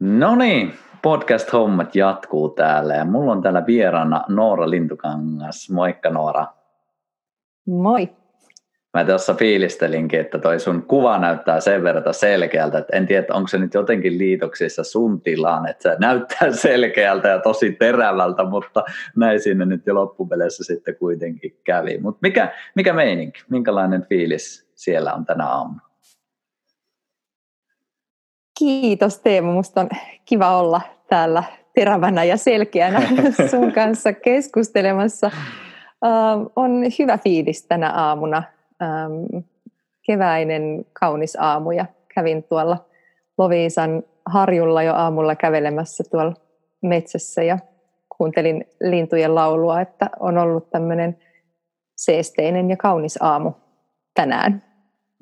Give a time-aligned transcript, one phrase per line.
[0.00, 0.72] No niin,
[1.02, 5.70] podcast-hommat jatkuu täällä ja mulla on täällä vieraana Noora Lintukangas.
[5.70, 6.46] Moikka Noora.
[7.66, 8.08] Moi.
[8.94, 13.48] Mä tuossa fiilistelinkin, että toi sun kuva näyttää sen verran selkeältä, että en tiedä, onko
[13.48, 18.84] se nyt jotenkin liitoksissa sun tilaan, että se näyttää selkeältä ja tosi terävältä, mutta
[19.16, 21.98] näin sinne nyt jo loppupeleissä sitten kuitenkin kävi.
[21.98, 25.87] Mutta mikä, mikä meininki, minkälainen fiilis siellä on tänä aamuna?
[28.58, 29.88] Kiitos Teemu, musta on
[30.24, 33.00] kiva olla täällä terävänä ja selkeänä
[33.50, 35.30] sun kanssa keskustelemassa.
[36.56, 38.42] on hyvä fiilis tänä aamuna
[38.82, 39.44] ähm,
[40.06, 42.84] keväinen kaunis aamu ja kävin tuolla
[43.38, 46.34] Loviisan harjulla jo aamulla kävelemässä tuolla
[46.82, 47.58] metsässä ja
[48.16, 51.18] kuuntelin lintujen laulua, että on ollut tämmöinen
[51.96, 53.52] seesteinen ja kaunis aamu
[54.14, 54.67] tänään.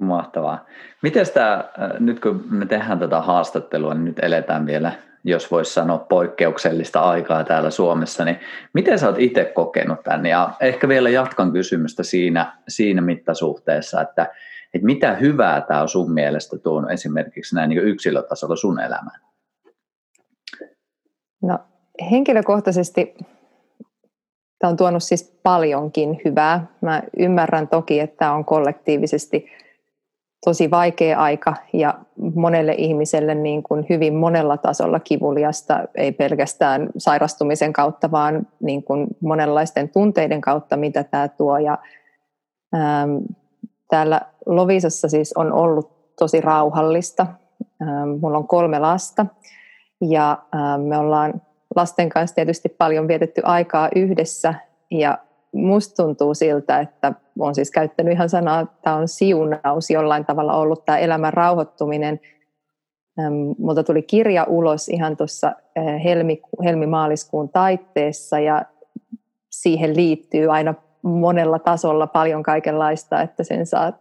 [0.01, 0.67] Mahtavaa.
[1.03, 4.93] Miten tämä, äh, nyt kun me tehdään tätä haastattelua, niin nyt eletään vielä,
[5.25, 8.41] jos voisi sanoa, poikkeuksellista aikaa täällä Suomessa, niin
[8.73, 10.27] miten sä oot itse kokenut tämän?
[10.27, 14.23] Ja ehkä vielä jatkan kysymystä siinä, siinä mittasuhteessa, että,
[14.75, 19.21] että mitä hyvää tämä on sun mielestä tuon esimerkiksi näin niin yksilötasolla sun elämään?
[21.43, 21.59] No
[22.11, 23.15] henkilökohtaisesti
[24.59, 26.67] tämä on tuonut siis paljonkin hyvää.
[26.81, 29.51] Mä ymmärrän toki, että tämä on kollektiivisesti
[30.47, 31.95] tosi vaikea aika ja
[32.35, 39.07] monelle ihmiselle niin kuin hyvin monella tasolla kivuliasta, ei pelkästään sairastumisen kautta, vaan niin kuin
[39.21, 41.59] monenlaisten tunteiden kautta, mitä tämä tuo.
[41.59, 41.79] Ja,
[42.75, 43.17] ähm,
[43.91, 47.27] täällä Lovisassa siis on ollut tosi rauhallista.
[47.83, 49.27] Ähm, mulla on kolme lasta
[50.01, 51.43] ja ähm, me ollaan
[51.77, 54.55] lasten kanssa tietysti paljon vietetty aikaa yhdessä
[54.91, 55.19] ja
[55.53, 60.55] musta tuntuu siltä, että olen siis käyttänyt ihan sanaa, että tämä on siunaus jollain tavalla
[60.55, 62.21] ollut tämä elämän rauhoittuminen.
[63.59, 65.53] Multa tuli kirja ulos ihan tuossa
[66.05, 68.63] helmi, helmimaaliskuun taitteessa ja
[69.51, 73.93] siihen liittyy aina monella tasolla paljon kaikenlaista, että sen saa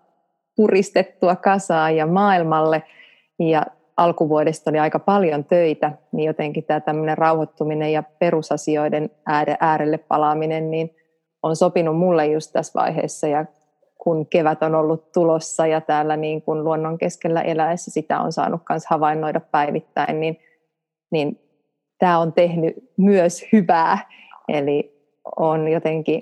[0.56, 2.84] puristettua kasaan ja maailmalle.
[3.40, 3.66] Ja
[3.98, 9.10] alkuvuodesta oli aika paljon töitä, niin jotenkin tämä tämmöinen rauhoittuminen ja perusasioiden
[9.60, 10.96] äärelle palaaminen, niin–
[11.46, 13.46] on sopinut mulle just tässä vaiheessa ja
[13.98, 18.62] kun kevät on ollut tulossa ja täällä niin kuin luonnon keskellä eläessä sitä on saanut
[18.70, 20.40] myös havainnoida päivittäin, niin,
[21.12, 21.40] niin
[22.00, 23.98] tämä on tehnyt myös hyvää.
[24.48, 24.96] Eli
[25.36, 26.22] on jotenkin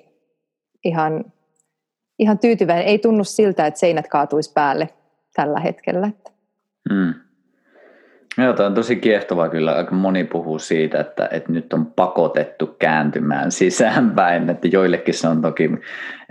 [0.83, 1.25] ihan,
[2.19, 2.85] ihan tyytyväinen.
[2.85, 4.89] Ei tunnu siltä, että seinät kaatuisi päälle
[5.35, 6.11] tällä hetkellä.
[6.93, 7.13] Hmm.
[8.37, 9.75] Joo, tämä on tosi kiehtovaa kyllä.
[9.75, 15.41] Aika moni puhuu siitä, että, että nyt on pakotettu kääntymään sisäänpäin, että joillekin se on
[15.41, 15.71] toki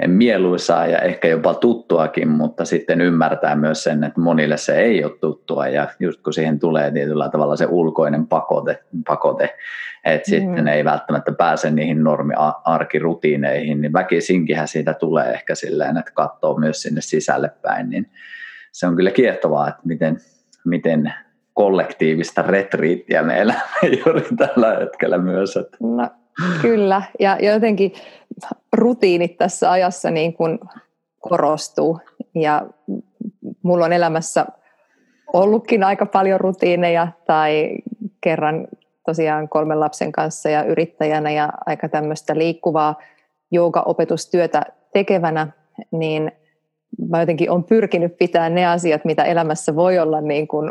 [0.06, 5.18] mieluisaa ja ehkä jopa tuttuakin, mutta sitten ymmärtää myös sen, että monille se ei ole
[5.20, 9.56] tuttua ja just kun siihen tulee tietyllä tavalla se ulkoinen pakote, pakote
[10.04, 10.36] että mm.
[10.36, 16.82] sitten ei välttämättä pääse niihin normi-arkirutiineihin, niin väkisinkinhän siitä tulee ehkä silleen, että katsoo myös
[16.82, 18.10] sinne sisälle päin, niin
[18.72, 20.18] se on kyllä kiehtovaa, että miten,
[20.64, 21.14] miten
[21.54, 23.62] kollektiivista retriittiä me elämme
[24.06, 25.58] juuri tällä hetkellä myös.
[25.80, 26.08] No,
[26.62, 27.92] kyllä, ja jotenkin
[28.72, 30.58] rutiinit tässä ajassa niin kuin
[31.20, 32.00] korostuu,
[32.34, 32.66] ja
[33.62, 34.46] mulla on elämässä
[35.32, 37.78] ollutkin aika paljon rutiineja, tai
[38.20, 38.68] kerran
[39.06, 42.98] tosiaan kolmen lapsen kanssa ja yrittäjänä ja aika tämmöistä liikkuvaa
[43.50, 44.62] joogaopetustyötä
[44.92, 45.48] tekevänä,
[45.90, 46.32] niin
[47.08, 50.70] mä jotenkin on pyrkinyt pitää ne asiat, mitä elämässä voi olla niin kuin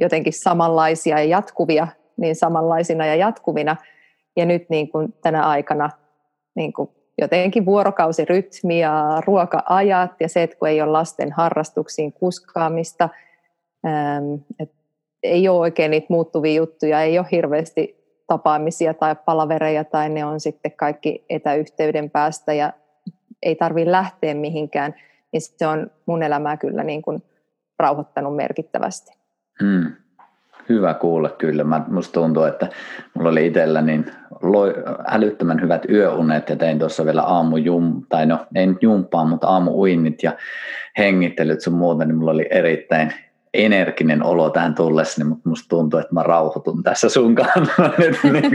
[0.00, 3.76] jotenkin samanlaisia ja jatkuvia, niin samanlaisina ja jatkuvina.
[4.36, 5.90] Ja nyt niin kuin tänä aikana
[6.54, 13.08] niin kuin jotenkin vuorokausirytmi ja ruoka-ajat ja se, että kun ei ole lasten harrastuksiin kuskaamista,
[14.60, 14.74] että
[15.22, 20.40] ei ole oikein niitä muuttuvia juttuja, ei ole hirveästi tapaamisia tai palavereja tai ne on
[20.40, 22.72] sitten kaikki etäyhteyden päästä ja
[23.42, 24.94] ei tarvitse lähteä mihinkään,
[25.32, 27.22] niin se on mun elämää kyllä niin kuin
[27.78, 29.19] rauhoittanut merkittävästi.
[29.60, 29.92] Mm.
[30.68, 31.64] Hyvä kuulla kyllä.
[31.64, 32.68] Mä, musta tuntuu, että
[33.14, 34.06] mulla oli itsellä niin
[34.42, 34.74] loi,
[35.06, 40.22] älyttömän hyvät yöunet ja tein tuossa vielä aamujum, tai no ei nyt jumpaa, mutta aamuuinnit
[40.22, 40.32] ja
[40.98, 43.12] hengittelyt sun muuta, niin mulla oli erittäin
[43.54, 47.82] energinen olo tähän tullessa, mutta musta tuntuu, että mä rauhoitun tässä sun kanssa
[48.32, 48.54] niin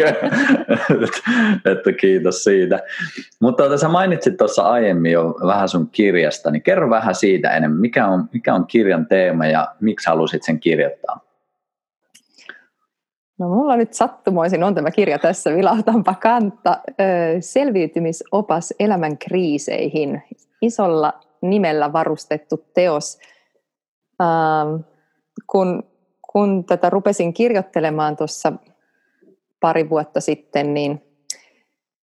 [1.72, 2.80] että, kiitos siitä.
[3.42, 7.80] Mutta tuota, sä mainitsit tuossa aiemmin jo vähän sun kirjasta, niin kerro vähän siitä enemmän,
[7.80, 11.20] mikä on, mikä on kirjan teema ja miksi halusit sen kirjoittaa?
[13.40, 16.78] No mulla nyt sattumoisin on tämä kirja tässä, vilautanpa kantta.
[17.40, 20.24] Selviytymisopas elämän kriiseihin.
[20.62, 23.18] Isolla nimellä varustettu teos–
[24.22, 24.82] Ähm,
[25.48, 25.84] kun,
[26.34, 28.54] kun tätä rupesin kirjoittelemaan tuossa
[29.60, 31.02] pari vuotta sitten, niin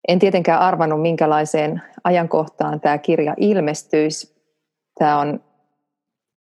[0.09, 4.35] en tietenkään arvannut, minkälaiseen ajankohtaan tämä kirja ilmestyisi.
[4.99, 5.41] Tämä on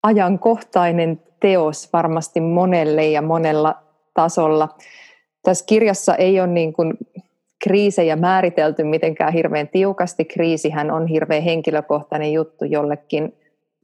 [0.04, 3.76] ajankohtainen teos varmasti monelle ja monella
[4.14, 4.70] tasolla.
[5.44, 6.94] Tässä kirjassa ei ole niin kuin
[7.64, 10.26] kriisejä määritelty mitenkään hirveän tiukasti.
[10.26, 13.34] Kriisihän on hirveän henkilökohtainen juttu jollekin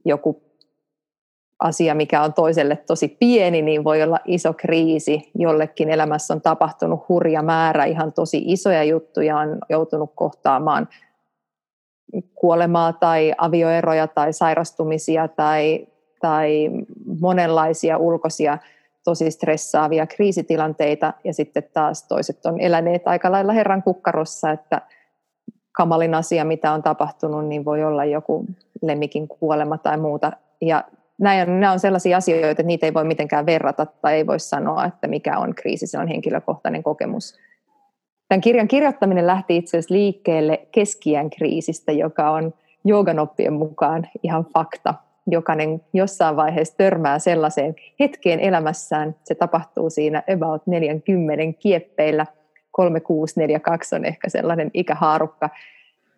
[0.04, 0.42] joku
[1.62, 5.30] asia, mikä on toiselle tosi pieni, niin voi olla iso kriisi.
[5.38, 10.88] Jollekin elämässä on tapahtunut hurja määrä ihan tosi isoja juttuja, on joutunut kohtaamaan
[12.34, 15.86] kuolemaa tai avioeroja tai sairastumisia tai,
[16.20, 16.70] tai
[17.20, 18.58] monenlaisia ulkoisia
[19.04, 24.82] tosi stressaavia kriisitilanteita ja sitten taas toiset on eläneet aika lailla herran kukkarossa, että
[25.72, 28.46] kamalin asia, mitä on tapahtunut, niin voi olla joku
[28.82, 30.32] lemmikin kuolema tai muuta.
[30.60, 30.84] Ja
[31.22, 35.06] nämä on sellaisia asioita, että niitä ei voi mitenkään verrata tai ei voi sanoa, että
[35.06, 37.38] mikä on kriisi, se on henkilökohtainen kokemus.
[38.28, 42.54] Tämän kirjan kirjoittaminen lähti itse asiassa liikkeelle keskiään kriisistä, joka on
[42.84, 44.94] jooganoppien mukaan ihan fakta.
[45.26, 52.26] Jokainen jossain vaiheessa törmää sellaiseen hetkeen elämässään, se tapahtuu siinä about 40 kieppeillä,
[52.70, 55.50] 3642 on ehkä sellainen ikähaarukka,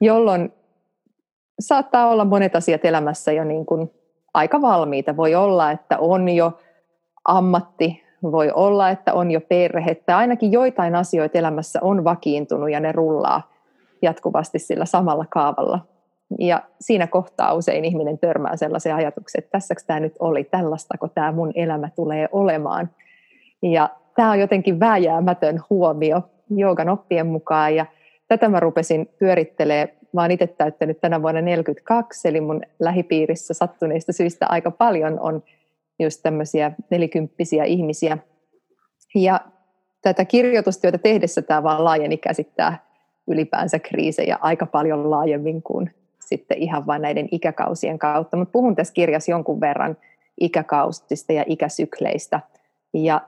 [0.01, 0.53] jolloin
[1.61, 3.91] saattaa olla monet asiat elämässä jo niin kuin
[4.35, 5.17] aika valmiita.
[5.17, 6.53] Voi olla, että on jo
[7.25, 12.81] ammatti, voi olla, että on jo perhe, tai ainakin joitain asioita elämässä on vakiintunut ja
[12.81, 13.53] ne rullaa
[14.03, 15.79] jatkuvasti sillä samalla kaavalla.
[16.39, 21.33] Ja siinä kohtaa usein ihminen törmää sellaisen ajatuksen, että tässäkö tämä nyt oli, tällaistako tämä
[21.33, 22.91] mun elämä tulee olemaan.
[23.63, 27.87] Ja tämä on jotenkin vääjäämätön huomio joogan oppien mukaan, ja
[28.29, 34.13] tätä mä rupesin pyörittelemään Mä oon itse täyttänyt tänä vuonna 42, eli mun lähipiirissä sattuneista
[34.13, 35.43] syistä aika paljon on
[35.99, 38.19] just tämmöisiä nelikymppisiä ihmisiä.
[39.15, 39.41] Ja
[40.03, 42.87] tätä kirjoitustyötä tehdessä tämä vaan laajeni käsittää
[43.27, 48.37] ylipäänsä kriisejä aika paljon laajemmin kuin sitten ihan vain näiden ikäkausien kautta.
[48.37, 49.97] Mutta puhun tässä kirjassa jonkun verran
[50.41, 52.41] ikäkausista ja ikäsykleistä.
[52.95, 53.21] Ja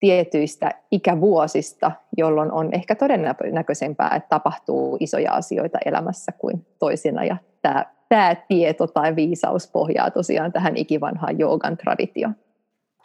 [0.00, 7.24] tietyistä ikävuosista, jolloin on ehkä todennäköisempää, että tapahtuu isoja asioita elämässä kuin toisina.
[7.24, 12.34] Ja tämä, tämä tieto tai viisaus pohjaa tosiaan tähän ikivanhaan joogan traditioon.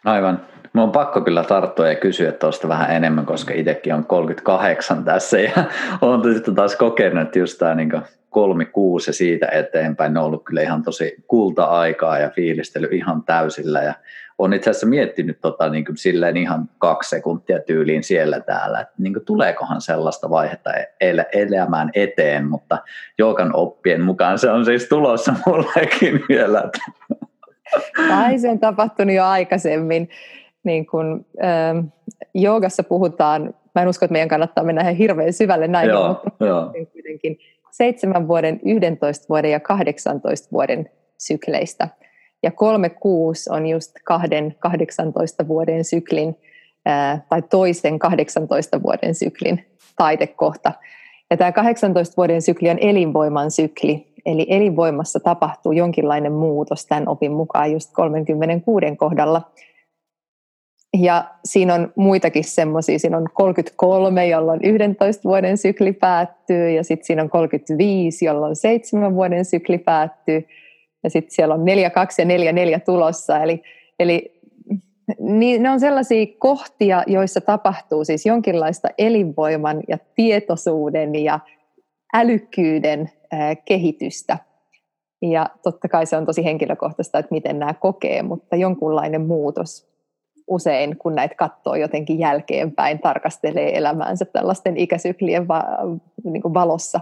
[0.06, 0.42] Aivan.
[0.74, 5.40] Mun on pakko kyllä tarttua ja kysyä tuosta vähän enemmän, koska itsekin on 38 tässä
[5.40, 5.52] ja
[6.02, 7.92] olen taas kokenut, että just tämä niin
[8.30, 13.82] kolmi kuusi ja siitä eteenpäin on ollut kyllä ihan tosi kulta-aikaa ja fiilistely ihan täysillä
[13.82, 13.94] ja
[14.38, 18.94] olen itse asiassa miettinyt tota, niin kuin silleen ihan kaksi sekuntia tyyliin siellä täällä, että
[18.98, 22.78] niin kuin, tuleekohan sellaista vaihetta e-, el- elämään eteen, mutta
[23.18, 26.70] joukan oppien mukaan se on siis tulossa mullekin vielä.
[28.08, 30.10] Tai se on tapahtunut jo aikaisemmin.
[30.64, 31.80] Niin kun, ähm,
[32.34, 36.74] joogassa puhutaan, mä en usko, että meidän kannattaa mennä hirveän syvälle näin, joo, mutta joo.
[36.94, 37.38] kuitenkin
[37.72, 41.90] seitsemän vuoden, 11 vuoden ja 18 vuoden sykleistä–
[42.44, 46.36] ja kolme kuusi on just kahden 18 vuoden syklin
[47.30, 49.66] tai toisen 18 vuoden syklin
[49.98, 50.72] taitekohta.
[51.32, 57.32] Ja tämä 18 vuoden sykli on elinvoiman sykli, eli elinvoimassa tapahtuu jonkinlainen muutos tämän opin
[57.32, 59.52] mukaan just 36 kohdalla.
[60.98, 67.06] Ja siinä on muitakin semmoisia, siinä on 33, jolloin 11 vuoden sykli päättyy, ja sitten
[67.06, 70.48] siinä on 35, jolloin 7 vuoden sykli päättyy,
[71.04, 73.40] ja sitten siellä on 4, 2 ja 4, 4 tulossa.
[73.40, 73.64] Eli,
[74.00, 74.42] eli
[75.20, 81.40] niin ne on sellaisia kohtia, joissa tapahtuu siis jonkinlaista elinvoiman ja tietoisuuden ja
[82.14, 83.12] älykkyyden
[83.66, 84.38] kehitystä.
[85.22, 89.94] Ja totta kai se on tosi henkilökohtaista, että miten nämä kokee, mutta jonkunlainen muutos
[90.48, 95.78] usein, kun näitä katsoo jotenkin jälkeenpäin, tarkastelee elämäänsä tällaisten ikäsyklien va-
[96.24, 97.00] niin valossa,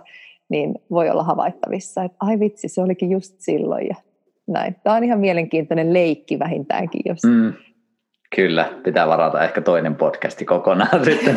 [0.51, 3.95] niin voi olla havaittavissa, että ai vitsi, se olikin just silloin ja
[4.47, 4.75] näin.
[4.83, 7.53] Tämä on ihan mielenkiintoinen leikki vähintäänkin, jos mm.
[8.35, 11.35] Kyllä, pitää varata ehkä toinen podcasti kokonaan sitten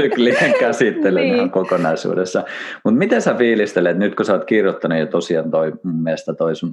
[0.00, 1.50] syklien käsittelyyn niin.
[1.50, 2.44] kokonaisuudessa.
[2.84, 6.56] Mutta miten sä fiilistelet, nyt kun sä oot kirjoittanut ja tosiaan toi mun mielestä toi
[6.56, 6.72] sun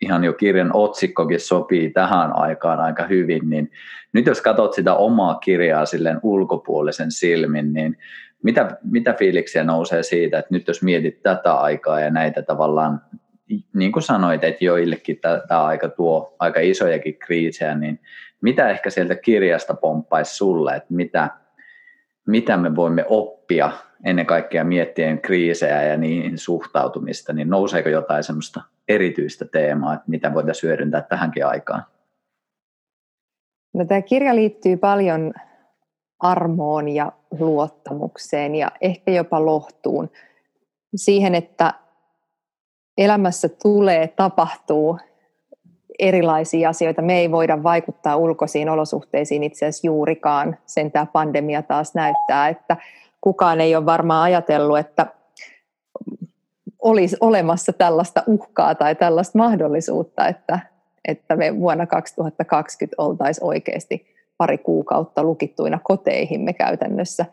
[0.00, 3.70] ihan jo kirjan otsikkokin sopii tähän aikaan aika hyvin, niin
[4.12, 7.96] nyt jos katsot sitä omaa kirjaa silleen ulkopuolisen silmin, niin
[8.42, 13.00] mitä, mitä fiiliksiä nousee siitä, että nyt jos mietit tätä aikaa ja näitä tavallaan,
[13.74, 18.00] niin kuin sanoit, että joillekin tämä aika tuo aika isojakin kriisejä, niin
[18.40, 21.30] mitä ehkä sieltä kirjasta pomppaisi sulle, että mitä,
[22.26, 23.70] mitä me voimme oppia
[24.04, 30.34] ennen kaikkea miettien kriisejä ja niihin suhtautumista, niin nouseeko jotain semmoista erityistä teemaa, että mitä
[30.34, 31.82] voitaisiin hyödyntää tähänkin aikaan?
[33.74, 35.32] No, tämä kirja liittyy paljon
[36.20, 40.10] armoon ja luottamukseen ja ehkä jopa lohtuun.
[40.96, 41.74] Siihen, että
[42.98, 44.98] elämässä tulee, tapahtuu
[45.98, 47.02] erilaisia asioita.
[47.02, 50.58] Me ei voida vaikuttaa ulkoisiin olosuhteisiin itse asiassa juurikaan.
[50.66, 52.76] Sen tämä pandemia taas näyttää, että
[53.20, 55.06] kukaan ei ole varmaan ajatellut, että
[56.82, 60.60] olisi olemassa tällaista uhkaa tai tällaista mahdollisuutta, että,
[61.08, 67.26] että me vuonna 2020 oltaisiin oikeasti pari kuukautta lukittuina koteihimme käytännössä.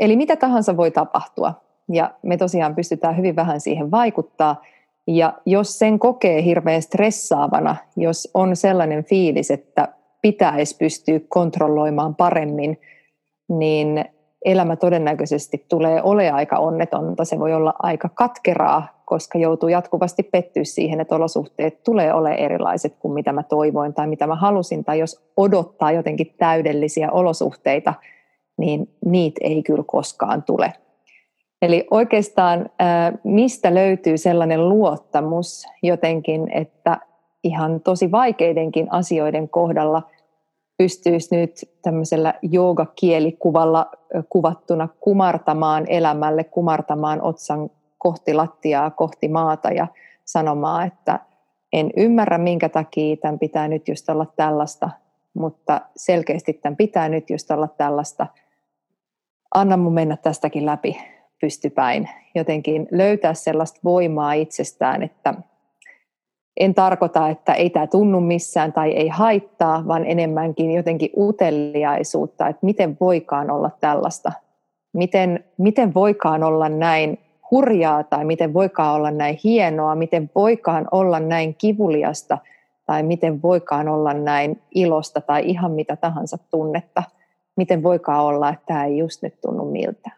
[0.00, 1.54] Eli mitä tahansa voi tapahtua,
[1.92, 4.62] ja me tosiaan pystytään hyvin vähän siihen vaikuttaa.
[5.06, 9.88] Ja jos sen kokee hirveän stressaavana, jos on sellainen fiilis, että
[10.22, 12.80] pitäisi pystyä kontrolloimaan paremmin,
[13.48, 14.04] niin
[14.46, 17.24] elämä todennäköisesti tulee ole aika onnetonta.
[17.24, 22.96] Se voi olla aika katkeraa, koska joutuu jatkuvasti pettyä siihen, että olosuhteet tulee ole erilaiset
[22.98, 24.84] kuin mitä mä toivoin tai mitä mä halusin.
[24.84, 27.94] Tai jos odottaa jotenkin täydellisiä olosuhteita,
[28.58, 30.72] niin niitä ei kyllä koskaan tule.
[31.62, 32.70] Eli oikeastaan
[33.24, 36.98] mistä löytyy sellainen luottamus jotenkin, että
[37.44, 40.02] ihan tosi vaikeidenkin asioiden kohdalla
[40.78, 41.50] pystyisi nyt
[41.82, 43.90] tämmöisellä joogakielikuvalla
[44.28, 49.86] kuvattuna kumartamaan elämälle, kumartamaan otsan kohti lattiaa, kohti maata ja
[50.24, 51.20] sanomaan, että
[51.72, 54.90] en ymmärrä minkä takia tämän pitää nyt just olla tällaista,
[55.34, 58.26] mutta selkeästi tämän pitää nyt just olla tällaista.
[59.54, 60.98] Anna mun mennä tästäkin läpi
[61.40, 62.08] pystypäin.
[62.34, 65.34] Jotenkin löytää sellaista voimaa itsestään, että
[66.56, 72.66] en tarkoita, että ei tämä tunnu missään tai ei haittaa, vaan enemmänkin jotenkin uteliaisuutta, että
[72.66, 74.32] miten voikaan olla tällaista.
[74.92, 77.18] Miten, miten voikaan olla näin
[77.50, 82.38] hurjaa tai miten voikaan olla näin hienoa, miten voikaan olla näin kivuliasta
[82.86, 87.02] tai miten voikaan olla näin ilosta tai ihan mitä tahansa tunnetta.
[87.56, 90.10] Miten voikaan olla, että tämä ei just nyt tunnu miltä.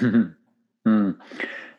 [0.00, 1.14] Hmm.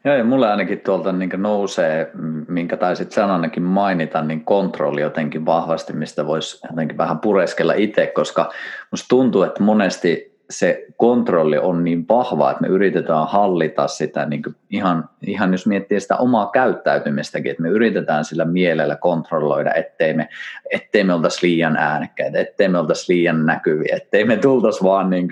[0.05, 2.11] Joo, ja mulle ainakin tuolta niin nousee,
[2.47, 8.51] minkä taisit sananakin mainita, niin kontrolli jotenkin vahvasti, mistä voisi jotenkin vähän pureskella itse, koska
[8.91, 14.43] musta tuntuu, että monesti se kontrolli on niin vahva, että me yritetään hallita sitä niin
[14.69, 20.29] ihan, ihan jos miettii sitä omaa käyttäytymistäkin, että me yritetään sillä mielellä kontrolloida, ettei me,
[20.71, 25.29] ettei me oltaisi liian äänekkäitä, ettei me oltaisi liian näkyviä, ettei me tultaisi vaan niin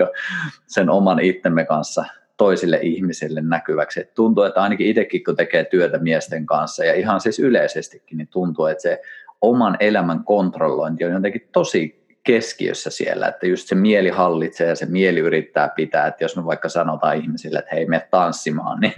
[0.68, 2.06] sen oman itsemme kanssa
[2.44, 4.00] toisille ihmisille näkyväksi.
[4.00, 8.28] Et tuntuu, että ainakin itsekin kun tekee työtä miesten kanssa ja ihan siis yleisestikin, niin
[8.28, 9.02] tuntuu, että se
[9.42, 14.86] oman elämän kontrollointi on jotenkin tosi keskiössä siellä, että just se mieli hallitsee ja se
[14.86, 18.94] mieli yrittää pitää, että jos me vaikka sanotaan ihmisille, että hei, me tanssimaan, niin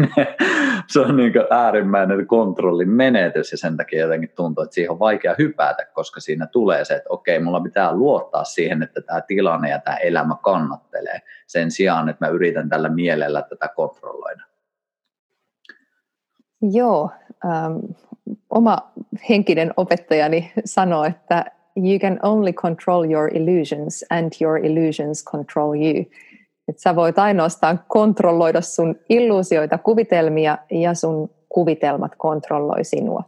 [0.88, 5.36] se on niin äärimmäinen kontrollin menetys ja sen takia jotenkin tuntuu, että siihen on vaikea
[5.38, 9.79] hypätä, koska siinä tulee se, että okei, mulla pitää luottaa siihen, että tämä tilanne ja
[9.79, 14.44] tämä elämä kannattelee sen sijaan, että mä yritän tällä mielellä tätä kontrolloida.
[16.72, 17.12] Joo,
[17.46, 17.77] ähm,
[18.50, 18.91] oma
[19.29, 26.05] henkinen opettajani sanoi, että you can only control your illusions and your illusions control you.
[26.67, 33.24] Et sä voit ainoastaan kontrolloida sun illuusioita, kuvitelmia ja sun kuvitelmat kontrolloi sinua.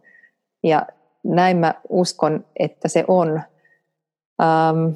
[0.64, 0.88] Ja
[1.24, 3.42] näin mä uskon, että se on.
[4.42, 4.94] Ähm,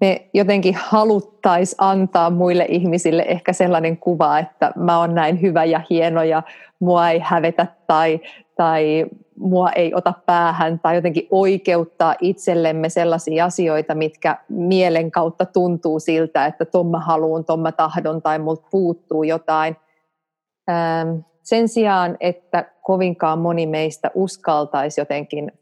[0.00, 5.80] me jotenkin haluttaisiin antaa muille ihmisille ehkä sellainen kuva, että mä oon näin hyvä ja
[5.90, 6.42] hieno ja
[6.80, 8.20] mua ei hävetä tai,
[8.56, 9.06] tai
[9.38, 16.46] mua ei ota päähän tai jotenkin oikeuttaa itsellemme sellaisia asioita, mitkä mielen kautta tuntuu siltä,
[16.46, 19.76] että ton mä haluun, ton mä tahdon tai multa puuttuu jotain.
[20.70, 25.52] Ähm, sen sijaan, että kovinkaan moni meistä uskaltaisi jotenkin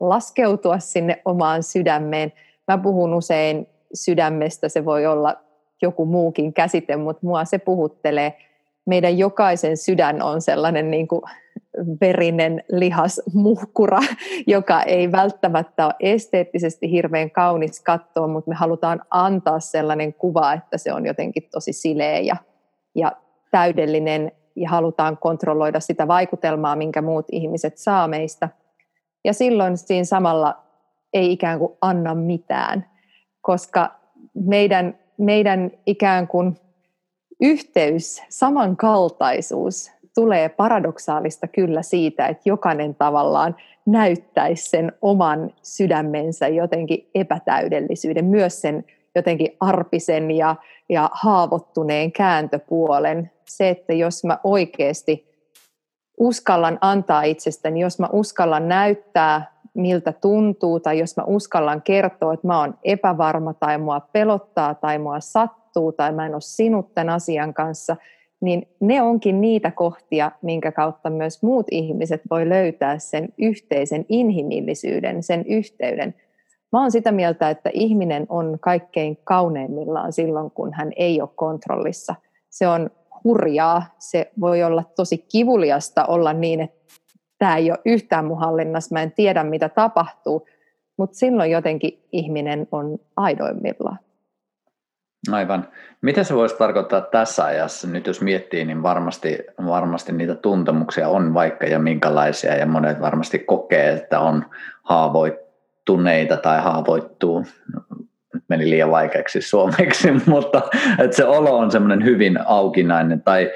[0.00, 2.32] laskeutua sinne omaan sydämeen.
[2.68, 5.36] Mä puhun usein sydämestä, se voi olla
[5.82, 8.36] joku muukin käsite, mutta mua se puhuttelee.
[8.86, 11.22] Meidän jokaisen sydän on sellainen niin kuin
[12.00, 13.98] verinen lihas muhkura,
[14.46, 20.78] joka ei välttämättä ole esteettisesti hirveän kaunis katsoa, mutta me halutaan antaa sellainen kuva, että
[20.78, 22.36] se on jotenkin tosi sileä ja,
[22.94, 23.12] ja
[23.50, 28.48] täydellinen ja halutaan kontrolloida sitä vaikutelmaa, minkä muut ihmiset saa meistä.
[29.24, 30.65] Ja silloin siinä samalla
[31.16, 32.86] ei ikään kuin anna mitään,
[33.40, 33.90] koska
[34.34, 36.56] meidän, meidän ikään kuin
[37.40, 43.56] yhteys, samankaltaisuus tulee paradoksaalista kyllä siitä, että jokainen tavallaan
[43.86, 50.56] näyttäisi sen oman sydämensä jotenkin epätäydellisyyden, myös sen jotenkin arpisen ja,
[50.88, 53.30] ja haavoittuneen kääntöpuolen.
[53.48, 55.26] Se, että jos mä oikeasti
[56.18, 62.46] uskallan antaa itsestäni, jos mä uskallan näyttää miltä tuntuu, tai jos mä uskallan kertoa, että
[62.46, 67.14] mä oon epävarma, tai mua pelottaa, tai mua sattuu, tai mä en ole sinut tämän
[67.14, 67.96] asian kanssa,
[68.40, 75.22] niin ne onkin niitä kohtia, minkä kautta myös muut ihmiset voi löytää sen yhteisen inhimillisyyden,
[75.22, 76.14] sen yhteyden.
[76.72, 82.14] Mä oon sitä mieltä, että ihminen on kaikkein kauneimmillaan silloin, kun hän ei ole kontrollissa.
[82.50, 82.90] Se on
[83.24, 86.75] hurjaa, se voi olla tosi kivuliasta olla niin, että
[87.38, 90.48] tämä ei ole yhtään mun hallinnassa, mä en tiedä mitä tapahtuu,
[90.96, 93.98] mutta silloin jotenkin ihminen on aidoimmillaan.
[95.32, 95.68] Aivan.
[96.02, 97.88] Mitä se voisi tarkoittaa tässä ajassa?
[97.88, 103.38] Nyt jos miettii, niin varmasti, varmasti niitä tuntemuksia on vaikka ja minkälaisia, ja monet varmasti
[103.38, 104.44] kokee, että on
[104.82, 107.46] haavoittuneita tai haavoittuu.
[108.34, 110.62] Nyt meni liian vaikeaksi suomeksi, mutta
[110.98, 113.50] että se olo on semmoinen hyvin aukinainen tai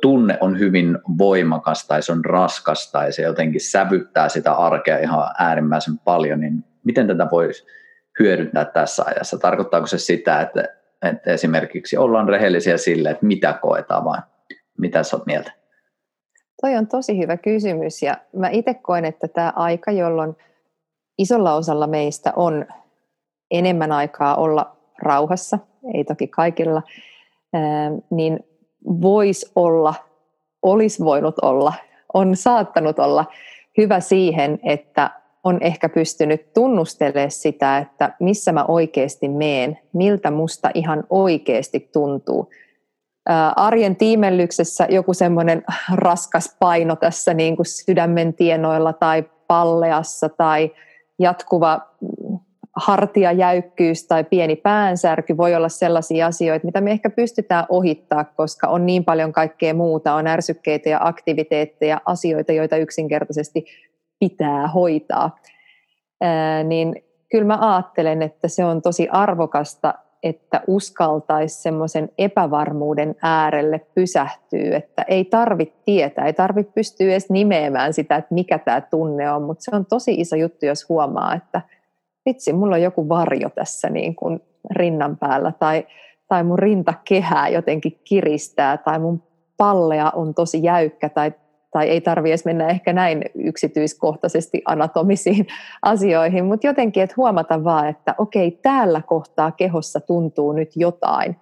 [0.00, 5.30] tunne on hyvin voimakas tai se on raskas tai se jotenkin sävyttää sitä arkea ihan
[5.38, 7.66] äärimmäisen paljon, niin miten tätä voisi
[8.18, 9.38] hyödyntää tässä ajassa?
[9.38, 10.64] Tarkoittaako se sitä, että,
[11.02, 14.18] että esimerkiksi ollaan rehellisiä sille, että mitä koetaan vai
[14.78, 15.52] mitä sä oot mieltä?
[16.62, 20.36] Toi on tosi hyvä kysymys ja mä itse koen, että tämä aika, jolloin
[21.18, 22.66] isolla osalla meistä on
[23.50, 25.58] enemmän aikaa olla rauhassa,
[25.94, 26.82] ei toki kaikilla,
[28.10, 28.40] niin
[28.84, 29.94] voisi olla,
[30.62, 31.72] olisi voinut olla,
[32.14, 33.24] on saattanut olla
[33.78, 35.10] hyvä siihen, että
[35.44, 42.50] on ehkä pystynyt tunnustelemaan sitä, että missä mä oikeasti meen, miltä musta ihan oikeasti tuntuu.
[43.56, 45.64] Arjen tiimellyksessä joku semmoinen
[45.94, 50.70] raskas paino tässä niin kuin sydämen tienoilla tai palleassa tai
[51.18, 51.80] jatkuva
[52.76, 58.86] hartiajäykkyys tai pieni päänsärky voi olla sellaisia asioita, mitä me ehkä pystytään ohittaa, koska on
[58.86, 63.64] niin paljon kaikkea muuta, on ärsykkeitä ja aktiviteetteja, asioita, joita yksinkertaisesti
[64.20, 65.38] pitää hoitaa.
[66.20, 73.80] Ää, niin kyllä mä ajattelen, että se on tosi arvokasta, että uskaltaisi semmoisen epävarmuuden äärelle
[73.94, 79.32] pysähtyä, että ei tarvitse tietää, ei tarvitse pystyä edes nimeämään sitä, että mikä tämä tunne
[79.32, 81.62] on, mutta se on tosi iso juttu, jos huomaa, että–
[82.26, 85.86] vitsi, mulla on joku varjo tässä niin kuin rinnan päällä tai,
[86.28, 89.22] tai mun rintakehää jotenkin kiristää tai mun
[89.56, 91.32] pallea on tosi jäykkä tai,
[91.70, 95.46] tai ei tarvi edes mennä ehkä näin yksityiskohtaisesti anatomisiin
[95.82, 101.36] asioihin, mutta jotenkin, että huomata vaan, että okei, täällä kohtaa kehossa tuntuu nyt jotain.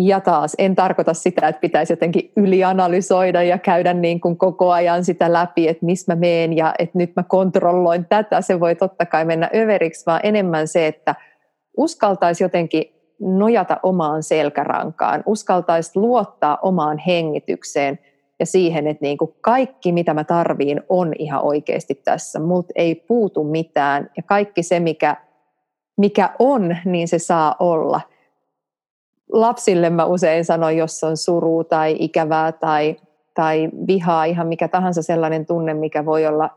[0.00, 5.04] Ja taas en tarkoita sitä, että pitäisi jotenkin ylianalysoida ja käydä niin kuin koko ajan
[5.04, 8.40] sitä läpi, että missä mä meen ja että nyt mä kontrolloin tätä.
[8.40, 11.14] Se voi totta kai mennä överiksi, vaan enemmän se, että
[11.76, 12.84] uskaltaisi jotenkin
[13.20, 17.98] nojata omaan selkärankaan, uskaltaisi luottaa omaan hengitykseen
[18.40, 22.40] ja siihen, että niin kuin kaikki mitä mä tarviin on ihan oikeasti tässä.
[22.40, 25.16] Mut ei puutu mitään ja kaikki se mikä,
[25.96, 28.00] mikä on, niin se saa olla–
[29.32, 32.96] lapsille mä usein sanon, jos on suru tai ikävää tai,
[33.34, 36.50] tai vihaa, ihan mikä tahansa sellainen tunne, mikä voi olla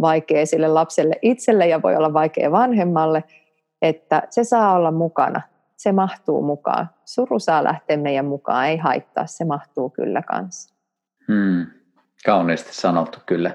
[0.00, 3.24] vaikea sille lapselle itselle ja voi olla vaikea vanhemmalle,
[3.82, 5.40] että se saa olla mukana,
[5.76, 6.90] se mahtuu mukaan.
[7.04, 10.74] Suru saa lähteä meidän mukaan, ei haittaa, se mahtuu kyllä kanssa.
[11.28, 11.66] Hmm.
[12.24, 13.50] Kauniisti sanottu kyllä.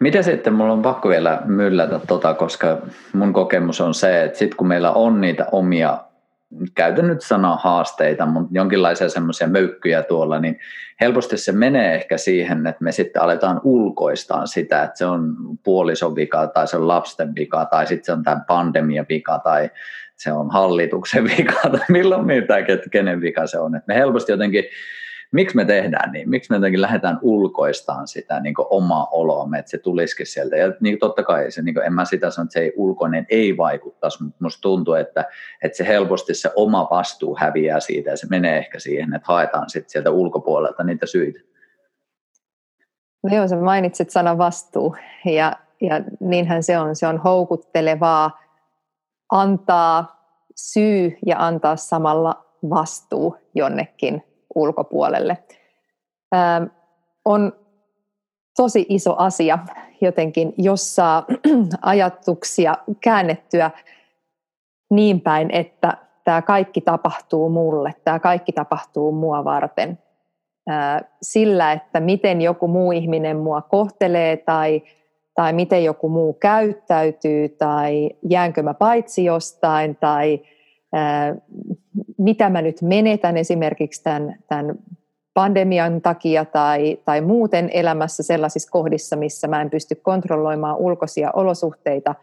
[0.00, 2.78] Mitä sitten, mulla on pakko vielä myllätä tota, koska
[3.12, 5.98] mun kokemus on se, että sitten kun meillä on niitä omia
[6.74, 10.58] käytän nyt sanaa haasteita, mutta jonkinlaisia semmoisia möykkyjä tuolla, niin
[11.00, 16.16] helposti se menee ehkä siihen, että me sitten aletaan ulkoistaan sitä, että se on puolison
[16.16, 19.70] vika tai se on lapsen vika tai sitten se on tämä pandemia vika tai
[20.16, 22.54] se on hallituksen vika tai milloin mitä,
[22.90, 23.74] kenen vika se on.
[23.74, 24.64] Että me helposti jotenkin
[25.32, 29.78] miksi me tehdään niin, miksi me jotenkin lähdetään ulkoistaan sitä niin omaa oloa, että se
[29.78, 30.56] tulisikin sieltä.
[30.56, 33.56] Ja niin totta kai se, niin en mä sitä sano, että se ei ulkoinen ei
[33.56, 35.24] vaikuttaisi, mutta musta tuntuu, että,
[35.62, 39.70] että se helposti se oma vastuu häviää siitä ja se menee ehkä siihen, että haetaan
[39.70, 41.40] sitten sieltä ulkopuolelta niitä syitä.
[43.22, 46.96] No joo, sä mainitsit sana vastuu ja, ja niinhän se on.
[46.96, 48.40] Se on houkuttelevaa
[49.32, 50.22] antaa
[50.56, 54.22] syy ja antaa samalla vastuu jonnekin
[54.54, 55.38] ulkopuolelle.
[56.34, 56.64] Ähm,
[57.24, 57.52] on
[58.56, 59.58] tosi iso asia
[60.00, 61.26] jotenkin, jos saa
[61.82, 63.70] ajatuksia käännettyä
[64.90, 69.98] niin päin, että tämä kaikki tapahtuu mulle, tämä kaikki tapahtuu mua varten.
[70.70, 74.82] Äh, sillä, että miten joku muu ihminen mua kohtelee tai,
[75.34, 80.40] tai miten joku muu käyttäytyy tai jäänkö mä paitsi jostain tai
[82.22, 84.74] mitä mä nyt menetän esimerkiksi tämän, tämän
[85.34, 92.14] pandemian takia tai, tai muuten elämässä sellaisissa kohdissa, missä mä en pysty kontrolloimaan ulkoisia olosuhteita,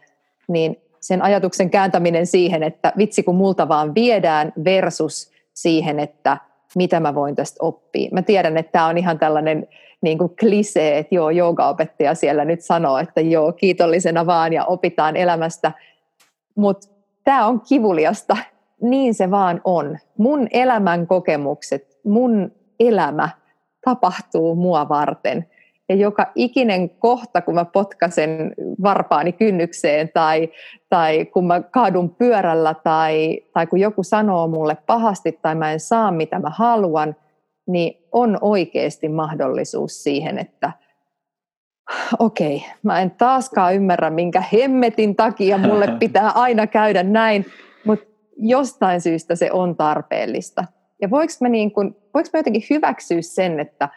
[0.48, 6.36] niin sen ajatuksen kääntäminen siihen, että vitsi kun multa vaan viedään versus siihen, että
[6.76, 8.08] mitä mä voin tästä oppia.
[8.12, 9.68] Mä tiedän, että tämä on ihan tällainen
[10.02, 15.16] niin kuin klisee, että joo, joogaopettaja siellä nyt sanoo, että joo, kiitollisena vaan ja opitaan
[15.16, 15.72] elämästä,
[16.54, 16.88] mutta
[17.24, 18.36] tämä on kivuliasta,
[18.82, 19.98] niin se vaan on.
[20.18, 23.28] Mun elämän kokemukset, mun elämä
[23.84, 25.46] tapahtuu mua varten.
[25.88, 30.48] Ja joka ikinen kohta, kun mä potkasen varpaani kynnykseen tai,
[30.88, 35.80] tai kun mä kaadun pyörällä tai, tai kun joku sanoo mulle pahasti tai mä en
[35.80, 37.16] saa mitä mä haluan,
[37.66, 40.72] niin on oikeasti mahdollisuus siihen, että
[42.18, 47.46] okei, okay, mä en taaskaan ymmärrä, minkä hemmetin takia mulle pitää aina käydä näin,
[47.84, 48.09] mutta
[48.40, 50.64] jostain syystä se on tarpeellista.
[51.02, 53.88] Ja voiko mä, niin kun, voiko mä jotenkin hyväksyä sen, että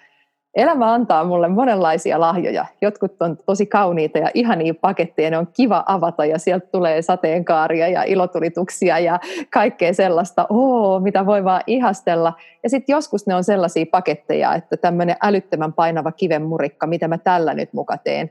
[0.56, 2.66] elämä antaa mulle monenlaisia lahjoja.
[2.82, 7.88] Jotkut on tosi kauniita ja ihania paketteja, ne on kiva avata ja sieltä tulee sateenkaaria
[7.88, 9.20] ja ilotulituksia ja
[9.54, 12.34] kaikkea sellaista, oo, mitä voi vaan ihastella.
[12.64, 17.54] Ja sitten joskus ne on sellaisia paketteja, että tämmöinen älyttömän painava kivenmurikka, mitä mä tällä
[17.54, 18.30] nyt muka teen.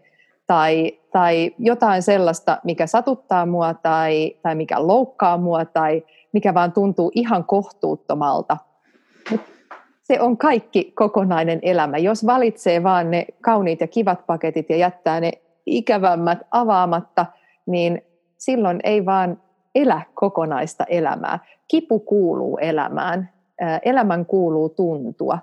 [0.53, 6.73] Tai, tai jotain sellaista, mikä satuttaa mua tai, tai mikä loukkaa mua tai mikä vaan
[6.73, 8.57] tuntuu ihan kohtuuttomalta.
[10.03, 11.99] Se on kaikki kokonainen elämä.
[11.99, 15.33] Jos valitsee vaan ne kauniit ja kivat paketit ja jättää ne
[15.67, 17.27] ikävämmät avaamatta,
[17.67, 18.03] niin
[18.39, 19.41] silloin ei vaan
[19.75, 21.39] elä kokonaista elämää.
[21.69, 23.31] Kipu kuuluu elämään.
[23.85, 25.39] Elämän kuuluu tuntua.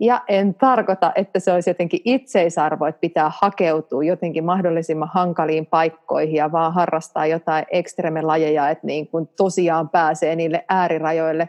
[0.00, 6.34] Ja en tarkoita, että se olisi jotenkin itseisarvo, että pitää hakeutua jotenkin mahdollisimman hankaliin paikkoihin
[6.34, 11.48] ja vaan harrastaa jotain ekstremelajeja, että niin kuin tosiaan pääsee niille äärirajoille,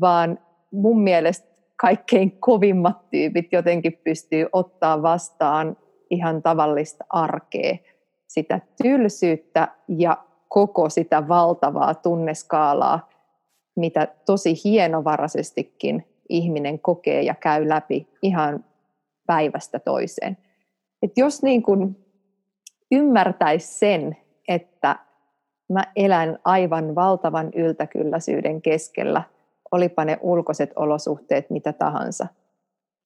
[0.00, 0.38] vaan
[0.72, 1.48] mun mielestä
[1.80, 5.76] kaikkein kovimmat tyypit jotenkin pystyy ottaa vastaan
[6.10, 7.76] ihan tavallista arkea,
[8.26, 10.16] sitä tylsyyttä ja
[10.48, 13.08] koko sitä valtavaa tunneskaalaa,
[13.76, 18.64] mitä tosi hienovaraisestikin ihminen kokee ja käy läpi ihan
[19.26, 20.38] päivästä toiseen.
[21.02, 21.96] Et jos niin kun
[22.92, 24.16] ymmärtäisi sen,
[24.48, 24.96] että
[25.72, 29.22] mä elän aivan valtavan yltäkylläisyyden keskellä,
[29.72, 32.26] olipa ne ulkoiset olosuhteet mitä tahansa.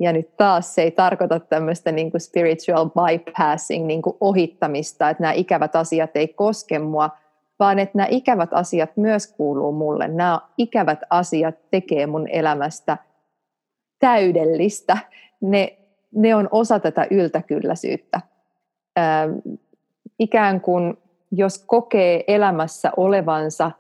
[0.01, 5.23] Ja nyt taas se ei tarkoita tämmöistä niin kuin spiritual bypassing, niin kuin ohittamista, että
[5.23, 7.11] nämä ikävät asiat ei koske mua,
[7.59, 10.09] vaan että nämä ikävät asiat myös kuuluu mulle.
[10.09, 12.99] Nämä ikävät asiat tekee mun elämästä
[14.01, 14.99] täydellistä.
[15.41, 15.79] Ne,
[16.15, 18.21] ne on osa tätä yltäkylläisyyttä.
[18.99, 19.33] Ähm,
[20.19, 20.99] ikään kuin
[21.33, 23.71] jos kokee elämässä olevansa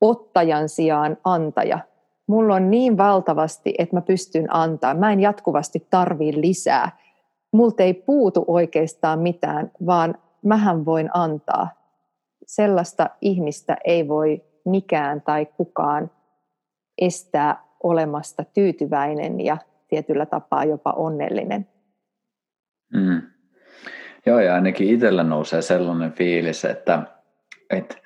[0.00, 1.78] ottajan sijaan antaja,
[2.26, 4.94] mulla on niin valtavasti, että mä pystyn antaa.
[4.94, 6.98] Mä en jatkuvasti tarvii lisää.
[7.52, 11.68] Multa ei puutu oikeastaan mitään, vaan mähän voin antaa.
[12.46, 16.10] Sellaista ihmistä ei voi mikään tai kukaan
[16.98, 19.56] estää olemasta tyytyväinen ja
[19.88, 21.66] tietyllä tapaa jopa onnellinen.
[22.94, 23.22] Mm.
[24.26, 27.02] Joo, ja ainakin itsellä nousee sellainen fiilis, että,
[27.70, 27.96] että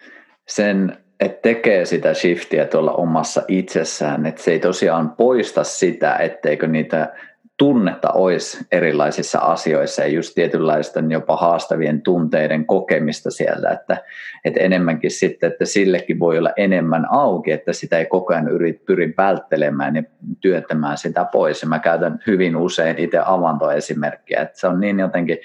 [0.49, 6.67] sen, että tekee sitä shiftiä tuolla omassa itsessään, että se ei tosiaan poista sitä, etteikö
[6.67, 7.15] niitä
[7.63, 13.97] tunnetta olisi erilaisissa asioissa ja just tietynlaisten jopa haastavien tunteiden kokemista siellä, että,
[14.45, 18.85] että enemmänkin sitten, että sillekin voi olla enemmän auki, että sitä ei koko ajan yrit,
[18.85, 20.03] pyri välttelemään ja
[20.41, 21.63] työtämään sitä pois.
[21.63, 25.39] Ja mä käytän hyvin usein itse avantoesimerkkiä, että se on niin jotenkin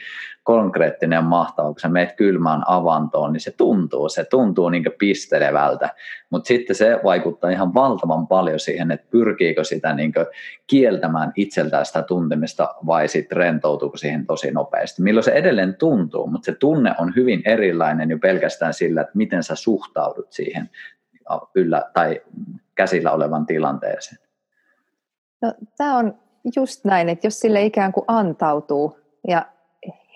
[0.48, 5.90] konkreettinen mahtava, kun sä meet kylmään avantoon, niin se tuntuu, se tuntuu niin pistelevältä,
[6.30, 10.14] mutta sitten se vaikuttaa ihan valtavan paljon siihen, että pyrkiikö sitä niin
[10.68, 15.02] kieltämään itseltään sitä tuntemista vai sitten rentoutuuko siihen tosi nopeasti.
[15.02, 19.44] Milloin se edelleen tuntuu, mutta se tunne on hyvin erilainen jo pelkästään sillä, että miten
[19.44, 20.70] sä suhtaudut siihen
[21.56, 22.22] yllä tai
[22.76, 24.22] käsillä olevan tilanteeseen.
[25.42, 26.16] No, tämä on
[26.56, 29.46] just näin, että jos sille ikään kuin antautuu ja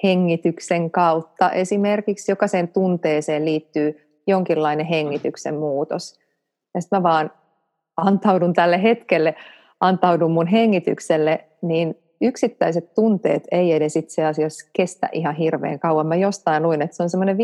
[0.04, 1.52] hengityksen kautta.
[1.52, 6.20] Esimerkiksi jokaiseen tunteeseen liittyy jonkinlainen hengityksen muutos.
[6.74, 7.32] Ja sitten mä vaan
[7.98, 9.36] antaudun tälle hetkelle,
[9.80, 16.08] antaudun mun hengitykselle, niin yksittäiset tunteet ei edes itse asiassa kestä ihan hirveän kauan.
[16.08, 17.40] Mä jostain luin, että se on semmoinen 15-20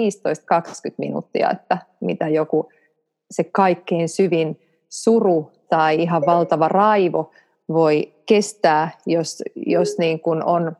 [0.98, 2.70] minuuttia, että mitä joku
[3.32, 7.32] se kaikkein syvin suru tai ihan valtava raivo
[7.70, 10.76] voi kestää, jos, jos niin kuin on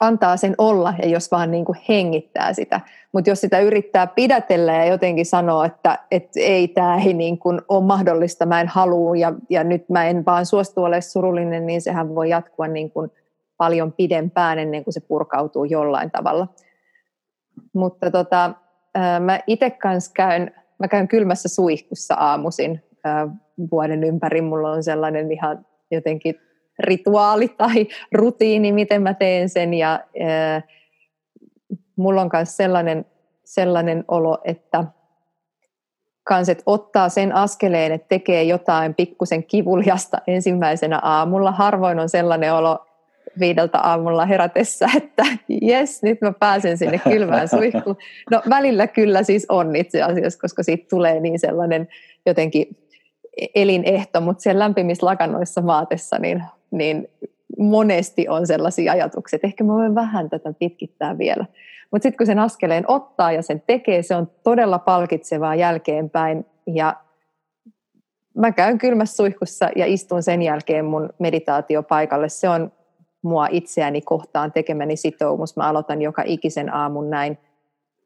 [0.00, 2.80] antaa sen olla ja jos vaan niin kuin hengittää sitä.
[3.12, 7.60] Mutta jos sitä yrittää pidätellä ja jotenkin sanoa, että, että ei, tämä ei niin kuin
[7.68, 11.80] ole mahdollista, mä en halua ja, ja nyt mä en vaan suostu olemaan surullinen, niin
[11.80, 13.10] sehän voi jatkua niin kuin
[13.56, 16.48] paljon pidempään ennen kuin se purkautuu jollain tavalla.
[17.72, 18.54] Mutta tota,
[19.20, 22.82] mä itse kanssa käyn, mä käyn kylmässä suihkussa aamuisin
[23.70, 24.40] vuoden ympäri.
[24.40, 26.34] Mulla on sellainen ihan jotenkin
[26.78, 29.74] rituaali tai rutiini, miten mä teen sen.
[29.74, 30.64] Ja äh,
[31.96, 33.06] mulla on myös sellainen,
[33.44, 34.84] sellainen olo, että
[36.24, 41.52] kanset ottaa sen askeleen, että tekee jotain pikkusen kivuliasta ensimmäisenä aamulla.
[41.52, 42.86] Harvoin on sellainen olo
[43.38, 45.24] viideltä aamulla herätessä, että
[45.62, 47.96] jes, nyt mä pääsen sinne kylmään suihkuun.
[48.30, 51.88] No välillä kyllä siis on itse asiassa, koska siitä tulee niin sellainen
[52.26, 52.66] jotenkin
[53.54, 56.42] elinehto, mutta siellä lämpimissä lakanoissa maatessa, niin
[56.78, 57.08] niin
[57.58, 61.46] monesti on sellaisia ajatuksia, että ehkä mä voin vähän tätä pitkittää vielä.
[61.90, 66.46] Mutta sitten kun sen askeleen ottaa ja sen tekee, se on todella palkitsevaa jälkeenpäin.
[66.66, 66.96] Ja
[68.36, 72.28] mä käyn kylmässä suihkussa ja istun sen jälkeen mun meditaatiopaikalle.
[72.28, 72.72] Se on
[73.22, 75.56] mua itseäni kohtaan tekemäni sitoumus.
[75.56, 77.38] Mä aloitan joka ikisen aamun näin,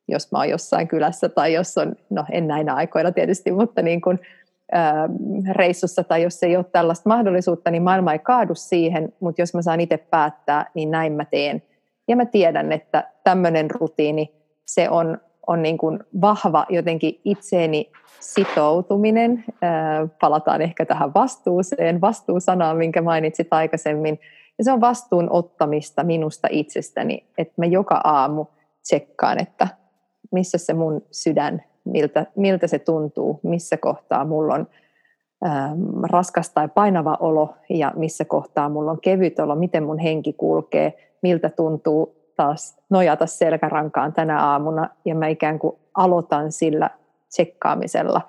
[0.09, 4.01] jos mä oon jossain kylässä tai jos on, no en näinä aikoina tietysti, mutta niin
[4.01, 4.19] kun
[5.51, 9.63] reissussa tai jos ei ole tällaista mahdollisuutta, niin maailma ei kaadu siihen, mutta jos mä
[9.63, 11.63] saan itse päättää, niin näin mä teen.
[12.09, 14.35] Ja mä tiedän, että tämmöinen rutiini,
[14.67, 19.45] se on, on niin kuin vahva jotenkin itseeni sitoutuminen.
[20.21, 24.21] Palataan ehkä tähän vastuuseen, vastuusanaan, minkä mainitsit aikaisemmin.
[24.59, 28.47] Ja se on vastuun ottamista minusta itsestäni, että mä joka aamu
[28.83, 29.69] tsekkaan, että
[30.33, 34.67] missä se mun sydän miltä, miltä se tuntuu, missä kohtaa mulla on
[35.47, 40.33] ähm, raskas tai painava olo ja missä kohtaa mulla on kevyt olo, miten mun henki
[40.33, 46.91] kulkee, miltä tuntuu taas nojata selkärankaan tänä aamuna ja mä ikään kuin aloitan sillä
[47.29, 48.21] tsekkaamisella.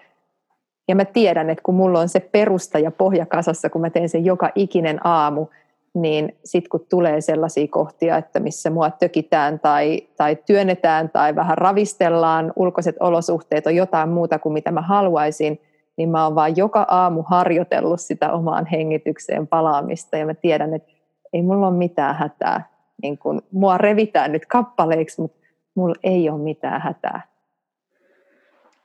[0.87, 4.09] Ja mä tiedän, että kun mulla on se perusta ja pohja kasassa, kun mä teen
[4.09, 5.47] sen joka ikinen aamu,
[6.01, 11.57] niin sitten kun tulee sellaisia kohtia, että missä mua tökitään tai, tai työnnetään tai vähän
[11.57, 15.61] ravistellaan, ulkoiset olosuhteet on jotain muuta kuin mitä mä haluaisin,
[15.97, 20.91] niin mä oon vaan joka aamu harjoitellut sitä omaan hengitykseen palaamista ja mä tiedän, että
[21.33, 22.69] ei mulla ole mitään hätää.
[23.01, 25.39] Niin kun, mua revitään nyt kappaleiksi, mutta
[25.75, 27.21] mulla ei ole mitään hätää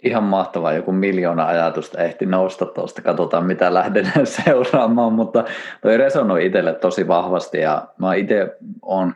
[0.04, 4.12] ihan mahtavaa, joku miljoona ajatusta ehti nousta tuosta, katsotaan mitä lähden
[4.44, 5.44] seuraamaan, mutta
[5.82, 9.14] toi resonoi itselle tosi vahvasti ja mä itse on,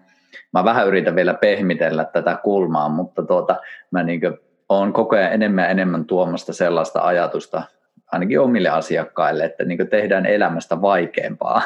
[0.52, 3.56] mä vähän yritän vielä pehmitellä tätä kulmaa, mutta tuota,
[3.90, 4.20] mä niin
[4.68, 7.62] on koko ajan enemmän ja enemmän tuomasta sellaista ajatusta,
[8.12, 11.62] ainakin omille asiakkaille, että niin tehdään elämästä vaikeampaa.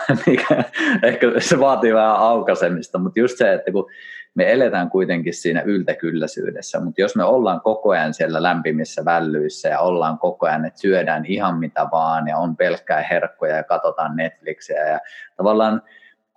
[1.03, 3.91] Ehkä se vaatii vähän aukaisemista, mutta just se, että kun
[4.35, 9.81] me eletään kuitenkin siinä yltäkylläisyydessä, mutta jos me ollaan koko ajan siellä lämpimissä vällyissä ja
[9.81, 14.89] ollaan koko ajan, että syödään ihan mitä vaan ja on pelkkää herkkoja ja katsotaan Netflixiä
[14.89, 15.01] ja
[15.37, 15.83] tavallaan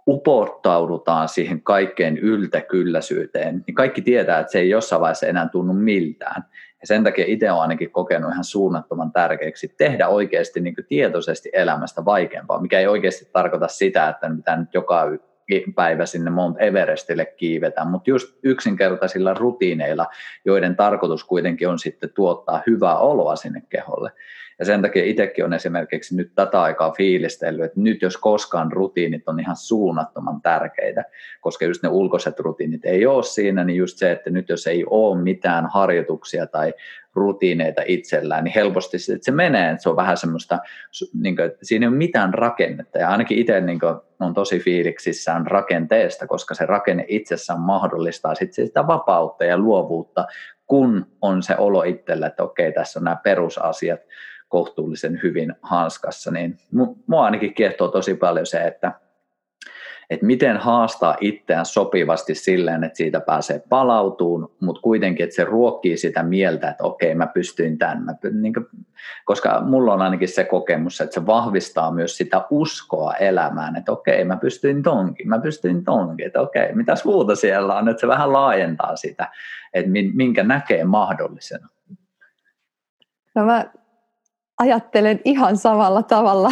[0.07, 6.43] upottaudutaan siihen kaikkeen yltäkylläisyyteen, niin kaikki tietää, että se ei jossain vaiheessa enää tunnu miltään.
[6.81, 12.05] Ja sen takia itse olen ainakin kokenut ihan suunnattoman tärkeäksi tehdä oikeasti niin tietoisesti elämästä
[12.05, 15.01] vaikeampaa, mikä ei oikeasti tarkoita sitä, että mitä nyt joka
[15.75, 20.07] päivä sinne Mount Everestille kiivetään, mutta just yksinkertaisilla rutiineilla,
[20.45, 24.11] joiden tarkoitus kuitenkin on sitten tuottaa hyvää oloa sinne keholle.
[24.59, 29.27] Ja sen takia itsekin on esimerkiksi nyt tätä aikaa fiilistellyt, että nyt jos koskaan rutiinit
[29.27, 31.03] on ihan suunnattoman tärkeitä,
[31.41, 34.85] koska just ne ulkoiset rutiinit ei ole siinä, niin just se, että nyt jos ei
[34.89, 36.73] ole mitään harjoituksia tai
[37.15, 40.59] rutiineita itsellään, niin helposti se, että se menee, että se on vähän semmoista,
[41.13, 44.59] niin kuin, että siinä ei ole mitään rakennetta, ja ainakin itse niin kuin, on tosi
[44.59, 50.25] fiiliksissään rakenteesta, koska se rakenne itsessään mahdollistaa sitten sitä vapautta ja luovuutta,
[50.67, 53.99] kun on se olo itsellä, että okei, tässä on nämä perusasiat,
[54.47, 56.57] kohtuullisen hyvin hanskassa, niin
[57.07, 58.91] mua ainakin kiehtoo tosi paljon se, että,
[60.09, 65.97] että miten haastaa itseään sopivasti silleen, että siitä pääsee palautuun, mutta kuitenkin, että se ruokkii
[65.97, 68.05] sitä mieltä, että okei, mä pystyin tämän.
[68.41, 68.53] Niin
[69.25, 74.25] koska mulla on ainakin se kokemus, että se vahvistaa myös sitä uskoa elämään, että okei,
[74.25, 78.33] mä pystyin tonkin, mä pystyin tonkin, että okei, mitäs muuta siellä on, että se vähän
[78.33, 79.31] laajentaa sitä,
[79.73, 81.67] että minkä näkee mahdollisena.
[83.35, 83.65] No mä
[84.59, 86.51] ajattelen ihan samalla tavalla.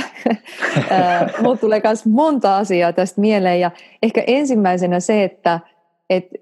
[1.41, 3.71] Mulla tulee myös monta asiaa tästä mieleen ja
[4.03, 5.59] ehkä ensimmäisenä se, että,
[6.09, 6.37] että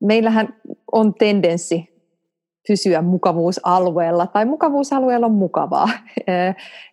[0.00, 0.54] meillähän
[0.92, 1.94] on tendenssi
[2.68, 5.88] pysyä mukavuusalueella, tai mukavuusalueella on mukavaa.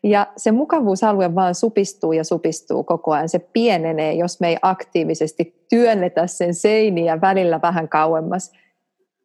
[0.04, 3.30] Ja se mukavuusalue vaan supistuu ja supistuu koko ajan.
[3.30, 8.52] Se pienenee, jos me ei aktiivisesti työnnetä sen seiniä välillä vähän kauemmas.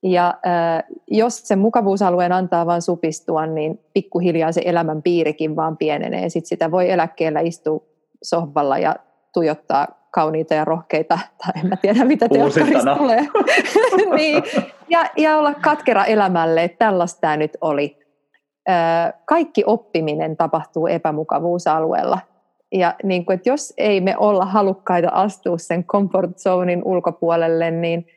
[0.07, 6.29] Ja äh, jos se mukavuusalueen antaa vaan supistua, niin pikkuhiljaa se elämän piirikin vaan pienenee.
[6.29, 7.81] Sitten sitä voi eläkkeellä istua
[8.23, 8.97] sohvalla ja
[9.35, 13.29] tuijottaa kauniita ja rohkeita, tai en mä tiedä mitä teokkarista tulee.
[14.17, 14.43] niin,
[14.89, 17.99] ja, ja olla katkera elämälle, että tällaista tämä nyt oli.
[19.25, 22.19] Kaikki oppiminen tapahtuu epämukavuusalueella.
[22.73, 28.07] Ja niin kuin, että jos ei me olla halukkaita astua sen comfort zonein ulkopuolelle, niin–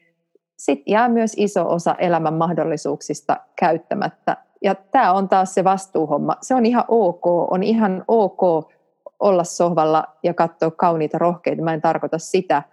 [0.59, 4.37] sitten jää myös iso osa elämän mahdollisuuksista käyttämättä.
[4.61, 6.35] Ja tämä on taas se vastuuhomma.
[6.41, 8.71] Se on ihan ok, on ihan ok
[9.19, 11.61] olla sohvalla ja katsoa kauniita rohkeita.
[11.61, 12.63] Mä en tarkoita sitä,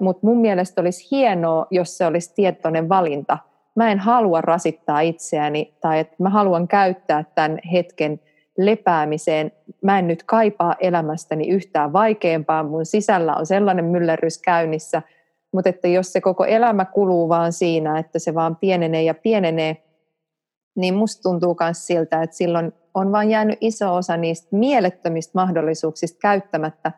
[0.00, 3.38] mutta mun mielestä olisi hienoa, jos se olisi tietoinen valinta.
[3.76, 8.20] Mä en halua rasittaa itseäni tai että mä haluan käyttää tämän hetken
[8.58, 9.52] lepäämiseen.
[9.82, 12.62] Mä en nyt kaipaa elämästäni yhtään vaikeampaa.
[12.62, 15.02] Mun sisällä on sellainen myllerrys käynnissä–
[15.52, 19.82] mutta että jos se koko elämä kuluu vaan siinä, että se vaan pienenee ja pienenee,
[20.74, 26.18] niin musta tuntuu myös siltä, että silloin on vain jäänyt iso osa niistä mielettömistä mahdollisuuksista
[26.18, 26.92] käyttämättä,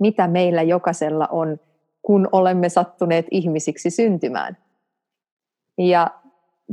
[0.00, 1.60] mitä meillä jokaisella on,
[2.02, 4.56] kun olemme sattuneet ihmisiksi syntymään.
[5.78, 6.10] Ja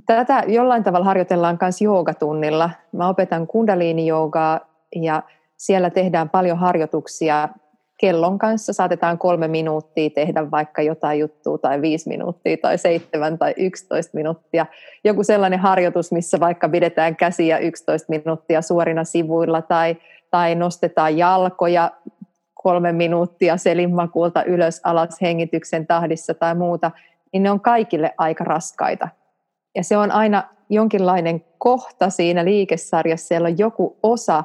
[0.06, 2.70] tätä jollain tavalla harjoitellaan myös joogatunnilla.
[2.92, 4.60] Mä opetan kundaliini-joogaa
[4.96, 5.24] ja
[5.58, 7.50] siellä tehdään paljon harjoituksia
[7.98, 13.54] kellon kanssa saatetaan kolme minuuttia tehdä vaikka jotain juttua tai viisi minuuttia tai seitsemän tai
[13.58, 14.66] yksitoista minuuttia.
[15.04, 19.98] Joku sellainen harjoitus, missä vaikka pidetään käsiä 11 minuuttia suorina sivuilla tai,
[20.32, 21.92] tai nostetaan jalkoja
[22.54, 26.92] kolme minuuttia selinmakuulta ylös alas hengityksen tahdissa tai muuta,
[27.34, 29.08] niin ne on kaikille aika raskaita.
[29.76, 34.44] Ja se on aina jonkinlainen kohta siinä liikesarjassa, siellä on joku osa,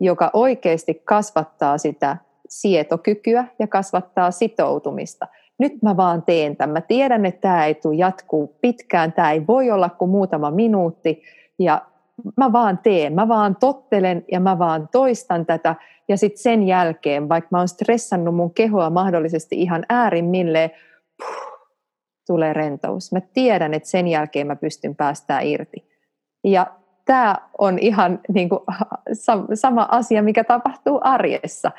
[0.00, 2.16] joka oikeasti kasvattaa sitä
[2.52, 5.28] sietokykyä ja kasvattaa sitoutumista.
[5.58, 6.72] Nyt mä vaan teen tämän.
[6.72, 11.22] Mä tiedän, että tämä ei tule jatkuu pitkään, tämä ei voi olla kuin muutama minuutti
[11.58, 11.82] ja
[12.36, 15.74] mä vaan teen, mä vaan tottelen ja mä vaan toistan tätä
[16.08, 20.70] ja sitten sen jälkeen, vaikka mä oon stressannut mun kehoa mahdollisesti ihan äärimmilleen,
[21.18, 21.68] puh,
[22.26, 23.12] tulee rentous.
[23.12, 25.88] Mä tiedän, että sen jälkeen mä pystyn päästään irti.
[26.44, 26.66] Ja
[27.04, 28.60] tämä on ihan niin kuin,
[29.54, 31.70] sama asia, mikä tapahtuu arjessa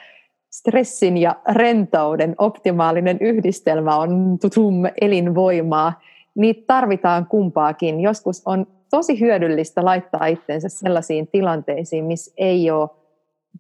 [0.54, 6.02] stressin ja rentouden optimaalinen yhdistelmä on tutum elinvoimaa.
[6.36, 8.00] Niitä tarvitaan kumpaakin.
[8.00, 12.90] Joskus on tosi hyödyllistä laittaa itsensä sellaisiin tilanteisiin, missä ei ole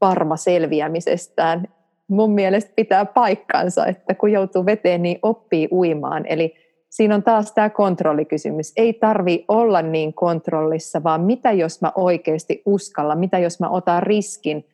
[0.01, 1.67] varma selviämisestään.
[2.07, 6.25] Mun mielestä pitää paikkansa, että kun joutuu veteen, niin oppii uimaan.
[6.25, 6.55] Eli
[6.89, 8.73] siinä on taas tämä kontrollikysymys.
[8.77, 14.03] Ei tarvi olla niin kontrollissa, vaan mitä jos mä oikeasti uskalla, mitä jos mä otan
[14.03, 14.65] riskin–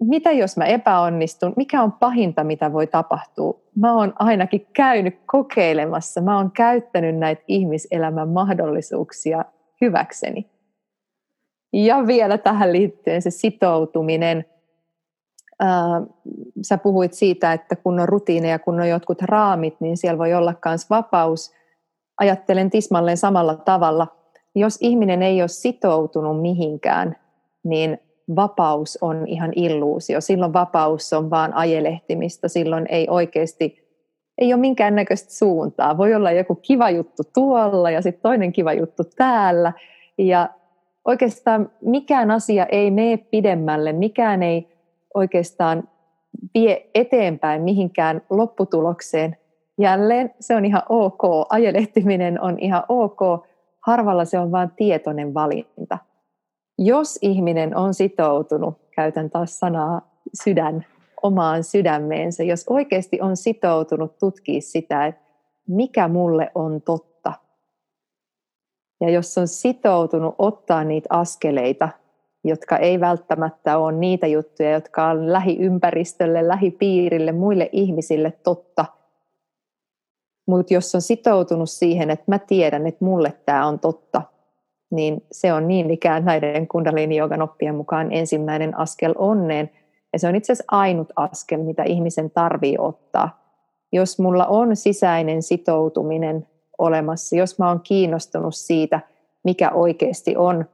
[0.00, 3.60] mitä jos mä epäonnistun, mikä on pahinta, mitä voi tapahtua.
[3.74, 9.44] Mä oon ainakin käynyt kokeilemassa, mä oon käyttänyt näitä ihmiselämän mahdollisuuksia
[9.80, 10.50] hyväkseni.
[11.72, 14.44] Ja vielä tähän liittyen se sitoutuminen.
[16.62, 20.54] sä puhuit siitä, että kun on rutiineja, kun on jotkut raamit, niin siellä voi olla
[20.64, 21.52] myös vapaus.
[22.20, 24.06] Ajattelen tismalleen samalla tavalla.
[24.54, 27.16] Jos ihminen ei ole sitoutunut mihinkään,
[27.64, 27.98] niin
[28.36, 30.20] vapaus on ihan illuusio.
[30.20, 33.86] Silloin vapaus on vaan ajelehtimistä, silloin ei oikeasti,
[34.38, 35.96] ei ole minkäännäköistä suuntaa.
[35.96, 39.72] Voi olla joku kiva juttu tuolla ja sitten toinen kiva juttu täällä.
[40.18, 40.48] Ja
[41.04, 44.68] oikeastaan mikään asia ei mene pidemmälle, mikään ei
[45.14, 45.88] oikeastaan
[46.54, 49.36] vie eteenpäin mihinkään lopputulokseen.
[49.78, 53.20] Jälleen se on ihan ok, ajelehtiminen on ihan ok,
[53.80, 55.98] harvalla se on vain tietoinen valinta
[56.78, 60.10] jos ihminen on sitoutunut, käytän taas sanaa
[60.42, 60.86] sydän,
[61.22, 65.22] omaan sydämeensä, jos oikeasti on sitoutunut tutkia sitä, että
[65.68, 67.32] mikä mulle on totta,
[69.00, 71.88] ja jos on sitoutunut ottaa niitä askeleita,
[72.44, 78.84] jotka ei välttämättä ole niitä juttuja, jotka on lähiympäristölle, lähipiirille, muille ihmisille totta,
[80.46, 84.22] mutta jos on sitoutunut siihen, että mä tiedän, että mulle tämä on totta,
[84.90, 89.70] niin se on niin ikään näiden kundalini-jogan oppien mukaan ensimmäinen askel onneen.
[90.12, 93.46] Ja se on itse asiassa ainut askel, mitä ihmisen tarvii ottaa.
[93.92, 96.46] Jos mulla on sisäinen sitoutuminen
[96.78, 99.00] olemassa, jos mä oon kiinnostunut siitä,
[99.44, 100.64] mikä oikeasti on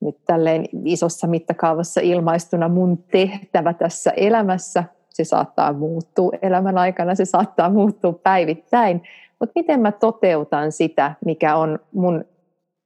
[0.00, 7.24] nyt tälleen isossa mittakaavassa ilmaistuna mun tehtävä tässä elämässä, se saattaa muuttua elämän aikana, se
[7.24, 9.02] saattaa muuttua päivittäin,
[9.40, 12.24] mutta miten mä toteutan sitä, mikä on mun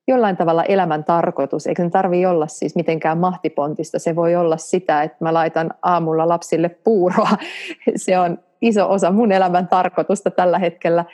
[0.09, 5.03] jollain tavalla elämän tarkoitus, eikä se tarvitse olla siis mitenkään mahtipontista, se voi olla sitä,
[5.03, 7.31] että mä laitan aamulla lapsille puuroa,
[7.97, 11.05] se on iso osa mun elämän tarkoitusta tällä hetkellä,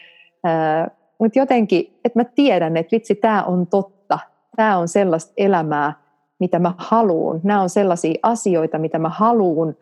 [1.19, 4.19] mutta jotenkin, että mä tiedän, että vitsi, tämä on totta,
[4.57, 5.93] tämä on sellaista elämää,
[6.41, 9.77] mitä mä haluun, nämä on sellaisia asioita, mitä mä haluun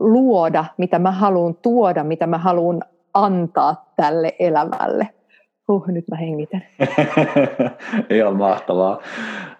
[0.00, 2.82] luoda, mitä mä haluan tuoda, mitä mä haluan
[3.14, 5.08] antaa tälle elämälle.
[5.70, 6.62] Huh, nyt mä hengitän.
[8.16, 9.02] Ihan mahtavaa.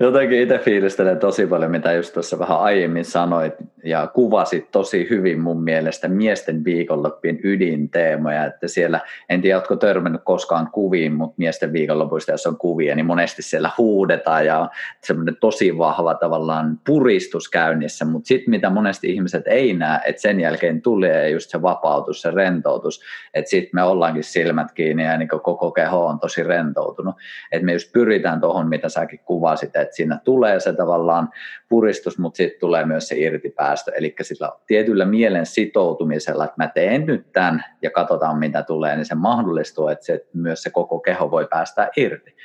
[0.00, 3.54] Jotenkin itse fiilistelen tosi paljon, mitä just tuossa vähän aiemmin sanoit,
[3.84, 10.22] ja kuvasit tosi hyvin mun mielestä miesten viikonloppien ydinteemoja, että siellä, en tiedä, oletko törmännyt
[10.24, 14.68] koskaan kuviin, mutta miesten viikonlopuista, jos on kuvia, niin monesti siellä huudetaan, ja
[15.04, 20.40] semmoinen tosi vahva tavallaan puristus käynnissä, mutta sitten mitä monesti ihmiset ei näe, että sen
[20.40, 23.00] jälkeen tulee just se vapautus, se rentoutus,
[23.34, 27.14] että sitten me ollaankin silmät kiinni ja niin koko keho on tosi rentoutunut.
[27.52, 31.28] Et me just pyritään tuohon, mitä säkin kuvasit, että siinä tulee se tavallaan
[31.68, 33.92] puristus, mutta sitten tulee myös se irtipäästö.
[33.94, 39.06] Eli sillä tietyllä mielen sitoutumisella, että mä teen nyt tämän ja katsotaan mitä tulee, niin
[39.06, 42.36] se mahdollistuu, että se, myös se koko keho voi päästä irti.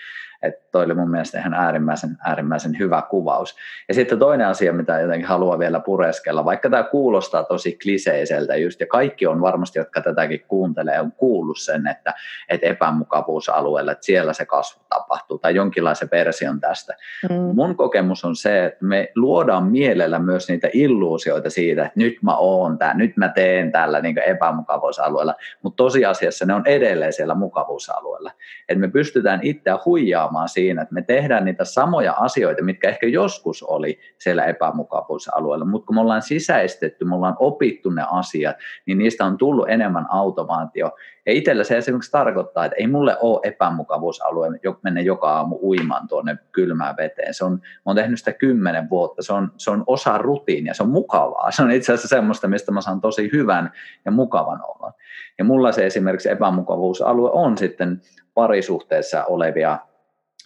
[0.45, 3.55] Että toi oli mun mielestä ihan äärimmäisen, äärimmäisen hyvä kuvaus.
[3.87, 8.79] Ja sitten toinen asia, mitä jotenkin haluan vielä pureskella, vaikka tämä kuulostaa tosi kliseiseltä just,
[8.79, 12.13] ja kaikki on varmasti, jotka tätäkin kuuntelee, on kuullut sen, että,
[12.49, 16.93] että epämukavuusalueella, että siellä se kasvu tapahtuu, tai jonkinlaisen version tästä.
[17.29, 17.35] Mm.
[17.35, 22.37] Mun kokemus on se, että me luodaan mielellä myös niitä illuusioita siitä, että nyt mä
[22.37, 28.31] oon tää, nyt mä teen tällä niin epämukavuusalueella, mutta tosiasiassa ne on edelleen siellä mukavuusalueella.
[28.69, 33.07] Että me pystytään itseä huijaamaan huomaamaan siinä, että me tehdään niitä samoja asioita, mitkä ehkä
[33.07, 38.55] joskus oli siellä epämukavuusalueella, mutta kun me ollaan sisäistetty, me ollaan opittu ne asiat,
[38.85, 40.91] niin niistä on tullut enemmän automaatio.
[41.25, 44.49] Ja itsellä se esimerkiksi tarkoittaa, että ei mulle ole epämukavuusalue
[44.83, 47.33] mennä joka aamu uimaan tuonne kylmään veteen.
[47.33, 50.83] Se on, mä oon tehnyt sitä kymmenen vuotta, se on, se on osa rutiinia, se
[50.83, 51.51] on mukavaa.
[51.51, 53.71] Se on itse asiassa semmoista, mistä mä saan tosi hyvän
[54.05, 54.93] ja mukavan olla.
[55.37, 58.01] Ja mulla se esimerkiksi epämukavuusalue on sitten
[58.33, 59.79] parisuhteessa olevia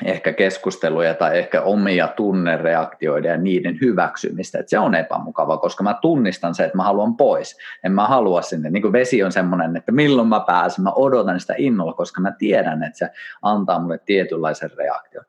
[0.05, 5.93] ehkä keskusteluja tai ehkä omia tunnereaktioita ja niiden hyväksymistä, että se on epämukava, koska mä
[6.01, 7.57] tunnistan se, että mä haluan pois.
[7.83, 11.39] En mä halua sinne, niin kuin vesi on semmoinen, että milloin mä pääsen, mä odotan
[11.39, 13.09] sitä innolla, koska mä tiedän, että se
[13.41, 15.25] antaa mulle tietynlaisen reaktion.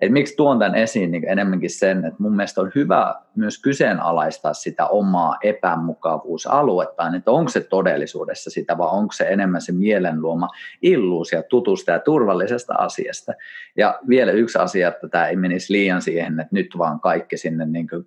[0.00, 4.54] Et miksi tuon tämän esiin niin enemmänkin sen, että mun mielestä on hyvä myös kyseenalaistaa
[4.54, 10.48] sitä omaa epämukavuusaluetta, että onko se todellisuudessa sitä vai onko se enemmän se mielenluoma
[10.82, 13.32] illuusia tutusta ja turvallisesta asiasta.
[13.76, 17.66] Ja vielä yksi asia, että tämä ei menisi liian siihen, että nyt vaan kaikki sinne
[17.66, 18.06] niin kuin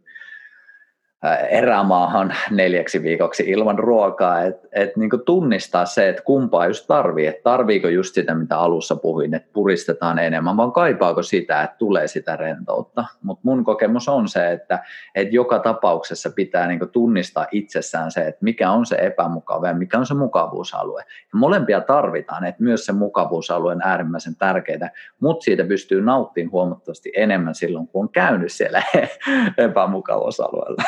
[1.50, 7.42] erämaahan neljäksi viikoksi ilman ruokaa, että et niinku tunnistaa se, että kumpaa just tarvii, että
[7.44, 12.36] tarviiko just sitä, mitä alussa puhuin, että puristetaan enemmän, vaan kaipaako sitä, että tulee sitä
[12.36, 13.06] rentoutta.
[13.24, 14.80] Mutta mun kokemus on se, että
[15.16, 19.98] et joka tapauksessa pitää niinku tunnistaa itsessään se, että mikä on se epämukava ja mikä
[19.98, 21.02] on se mukavuusalue.
[21.08, 27.12] Ja molempia tarvitaan, että myös se mukavuusalue on äärimmäisen tärkeää, mutta siitä pystyy nauttimaan huomattavasti
[27.16, 28.84] enemmän silloin, kun on käynyt siellä
[29.58, 30.84] epämukavuusalueella.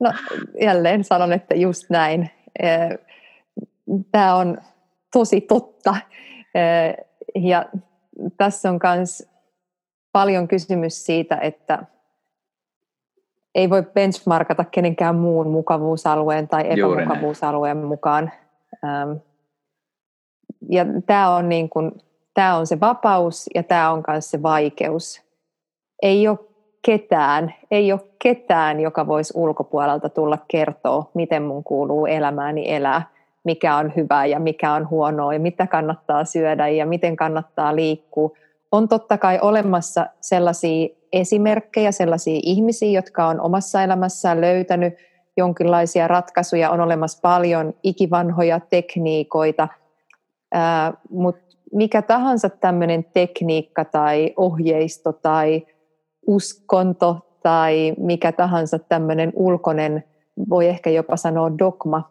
[0.00, 0.12] No
[0.60, 2.30] jälleen sanon, että just näin.
[4.12, 4.58] Tämä on
[5.12, 5.96] tosi totta.
[7.34, 7.66] Ja
[8.36, 9.28] tässä on myös
[10.12, 11.84] paljon kysymys siitä, että
[13.54, 18.32] ei voi benchmarkata kenenkään muun mukavuusalueen tai epämukavuusalueen mukaan.
[20.70, 21.92] Ja tämä on, niin kuin,
[22.34, 25.22] tämä on se vapaus ja tämä on myös se vaikeus.
[26.02, 26.38] Ei ole
[26.82, 33.02] ketään, ei ole ketään, joka voisi ulkopuolelta tulla kertoa, miten mun kuuluu elämääni elää,
[33.44, 38.30] mikä on hyvää ja mikä on huonoa ja mitä kannattaa syödä ja miten kannattaa liikkua.
[38.72, 44.94] On totta kai olemassa sellaisia esimerkkejä, sellaisia ihmisiä, jotka on omassa elämässään löytänyt
[45.36, 49.68] jonkinlaisia ratkaisuja, on olemassa paljon ikivanhoja tekniikoita,
[51.10, 55.66] mutta mikä tahansa tämmöinen tekniikka tai ohjeisto tai
[56.26, 60.04] uskonto tai mikä tahansa tämmöinen ulkoinen,
[60.48, 62.10] voi ehkä jopa sanoa dogma,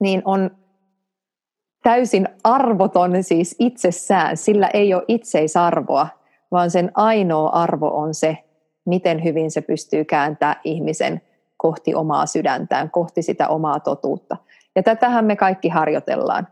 [0.00, 0.50] niin on
[1.82, 4.36] täysin arvoton siis itsessään.
[4.36, 6.08] Sillä ei ole itseisarvoa,
[6.50, 8.38] vaan sen ainoa arvo on se,
[8.86, 11.20] miten hyvin se pystyy kääntämään ihmisen
[11.56, 14.36] kohti omaa sydäntään, kohti sitä omaa totuutta.
[14.76, 16.48] Ja tätähän me kaikki harjoitellaan.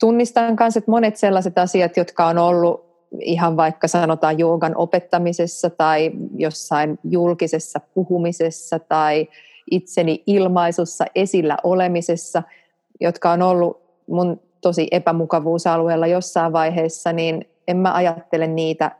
[0.00, 2.89] tunnistan myös, että monet sellaiset asiat, jotka on ollut
[3.20, 9.28] ihan vaikka sanotaan joogan opettamisessa tai jossain julkisessa puhumisessa tai
[9.70, 12.42] itseni ilmaisussa esillä olemisessa,
[13.00, 18.90] jotka on ollut mun tosi epämukavuusalueella jossain vaiheessa, niin en mä ajattele niitä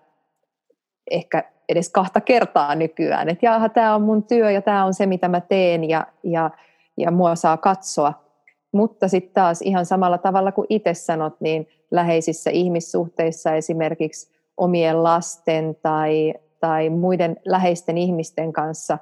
[1.11, 5.07] ehkä edes kahta kertaa nykyään, että jaha, tämä on mun työ ja tämä on se,
[5.07, 6.51] mitä mä teen ja, ja,
[6.97, 8.13] ja mua saa katsoa.
[8.73, 15.77] Mutta sitten taas ihan samalla tavalla kuin itse sanot, niin läheisissä ihmissuhteissa esimerkiksi omien lasten
[15.83, 18.99] tai, tai muiden läheisten ihmisten kanssa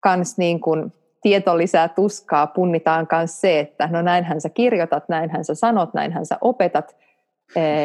[0.00, 0.92] kans niin kuin
[1.22, 6.26] tieto lisää tuskaa, punnitaan myös se, että no näinhän sä kirjoitat, näinhän sä sanot, näinhän
[6.26, 6.96] sä opetat,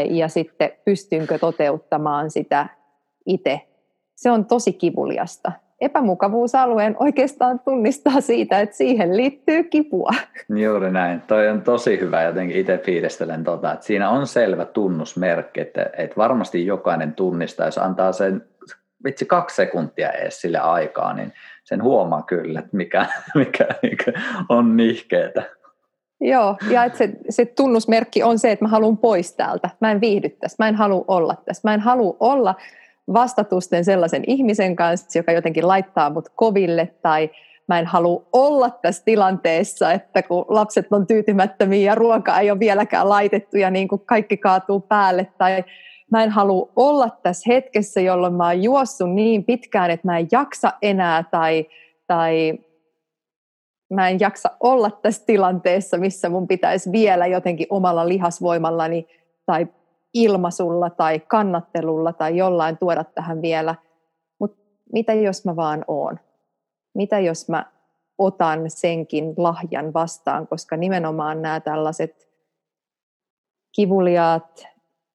[0.10, 2.68] ja sitten pystynkö toteuttamaan sitä
[3.26, 3.62] itse.
[4.16, 5.52] Se on tosi kivuliasta.
[5.82, 10.12] Epämukavuusalueen oikeastaan tunnistaa siitä, että siihen liittyy kipua.
[10.56, 11.22] Juuri näin.
[11.22, 16.18] Toi on tosi hyvä jotenkin itse fiilistelen tota, että siinä on selvä tunnusmerkki, että, että
[16.18, 18.46] varmasti jokainen tunnistaa, jos antaa sen
[19.04, 23.06] vitsi kaksi sekuntia edes sille aikaa, niin sen huomaa kyllä, että mikä,
[23.36, 24.14] mikä, mikä
[24.50, 25.44] on nihkeetä.
[26.22, 29.70] Joo, ja että se, se tunnusmerkki on se, että mä haluan pois täältä.
[29.80, 31.62] Mä en viihdy tässä, mä en halua olla tässä.
[31.70, 32.56] Mä en halua olla
[33.14, 37.30] vastatusten sellaisen ihmisen kanssa, joka jotenkin laittaa mut koville tai
[37.68, 42.60] mä en halua olla tässä tilanteessa, että kun lapset on tyytymättömiä ja ruoka ei ole
[42.60, 45.28] vieläkään laitettu ja niin kuin kaikki kaatuu päälle.
[45.38, 45.64] Tai
[46.12, 50.28] mä en halua olla tässä hetkessä, jolloin mä oon juossut niin pitkään, että mä en
[50.32, 51.66] jaksa enää tai,
[52.08, 52.54] tai
[53.94, 59.08] mä en jaksa olla tässä tilanteessa, missä mun pitäisi vielä jotenkin omalla lihasvoimallani
[59.46, 59.68] tai
[60.14, 63.76] ilmaisulla tai kannattelulla tai jollain tuoda tähän vielä.
[64.40, 64.62] Mutta
[64.94, 66.20] mitä jos mä vaan oon?
[66.94, 67.66] Mitä jos mä
[68.18, 72.30] otan senkin lahjan vastaan, koska nimenomaan nämä tällaiset
[73.76, 74.68] kivuliaat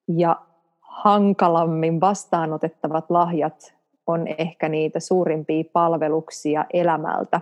[0.08, 0.36] ja
[0.80, 3.74] hankalammin vastaanotettavat lahjat
[4.06, 7.40] on ehkä niitä suurimpia palveluksia elämältä.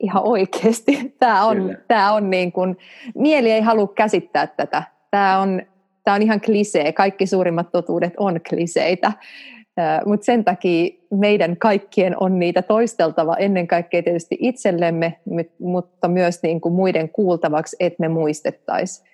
[0.00, 1.16] Ihan oikeasti.
[1.18, 2.78] Tämä on, tämä on niin kuin,
[3.14, 4.97] mieli ei halua käsittää tätä.
[5.10, 5.62] Tämä on,
[6.04, 6.92] tämä on ihan klisee.
[6.92, 9.12] Kaikki suurimmat totuudet on kliseitä.
[10.06, 15.20] Mutta sen takia meidän kaikkien on niitä toisteltava ennen kaikkea tietysti itsellemme,
[15.58, 19.08] mutta myös niin kuin muiden kuultavaksi, että me muistettaisiin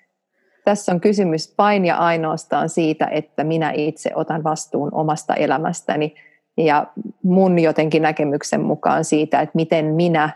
[0.64, 6.14] tässä on kysymys vain ja ainoastaan siitä, että minä itse otan vastuun omasta elämästäni
[6.56, 6.86] ja
[7.22, 10.30] mun jotenkin näkemyksen mukaan siitä, että miten minä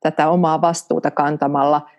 [0.00, 1.90] tätä omaa vastuuta kantamalla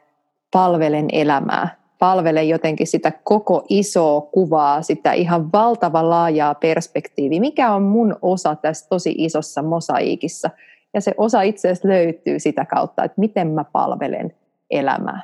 [0.53, 7.81] palvelen elämää, palvelen jotenkin sitä koko isoa kuvaa, sitä ihan valtavan laajaa perspektiiviä, mikä on
[7.83, 10.49] mun osa tässä tosi isossa mosaiikissa.
[10.93, 14.33] Ja se osa itse asiassa löytyy sitä kautta, että miten mä palvelen
[14.69, 15.21] elämää.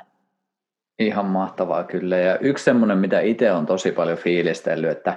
[0.98, 2.16] Ihan mahtavaa kyllä.
[2.16, 5.16] Ja yksi semmoinen, mitä itse on tosi paljon fiilistellyt, että,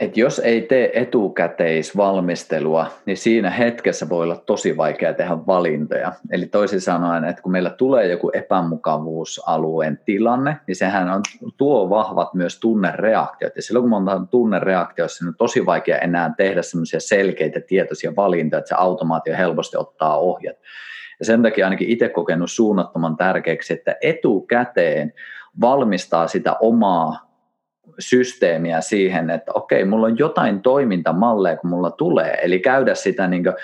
[0.00, 6.12] että jos ei tee etukäteisvalmistelua, niin siinä hetkessä voi olla tosi vaikea tehdä valintoja.
[6.30, 11.22] Eli toisin sanoen, että kun meillä tulee joku epämukavuusalueen tilanne, niin sehän on,
[11.56, 13.56] tuo vahvat myös tunnereaktiot.
[13.56, 18.58] Ja silloin kun on tunnereaktioissa, niin on tosi vaikea enää tehdä semmoisia selkeitä tietoisia valintoja,
[18.58, 20.56] että se automaatio helposti ottaa ohjat.
[21.18, 25.12] Ja sen takia ainakin itse kokenut suunnattoman tärkeäksi, että etukäteen
[25.60, 27.27] valmistaa sitä omaa
[27.98, 32.38] systeemiä siihen, että okei, mulla on jotain toimintamalleja, kun mulla tulee.
[32.42, 33.54] Eli käydä sitä, niin kuin,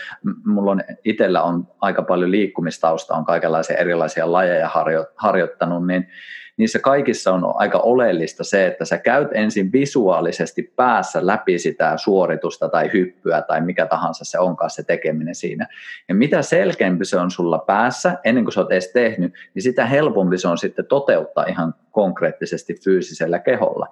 [0.47, 6.09] mulla on itsellä on aika paljon liikkumistausta, on kaikenlaisia erilaisia lajeja harjo, harjoittanut, niin
[6.57, 12.69] niissä kaikissa on aika oleellista se, että sä käyt ensin visuaalisesti päässä läpi sitä suoritusta
[12.69, 15.67] tai hyppyä tai mikä tahansa se onkaan se tekeminen siinä.
[16.09, 19.87] Ja mitä selkeämpi se on sulla päässä ennen kuin sä oot edes tehnyt, niin sitä
[19.87, 23.87] helpompi se on sitten toteuttaa ihan konkreettisesti fyysisellä keholla.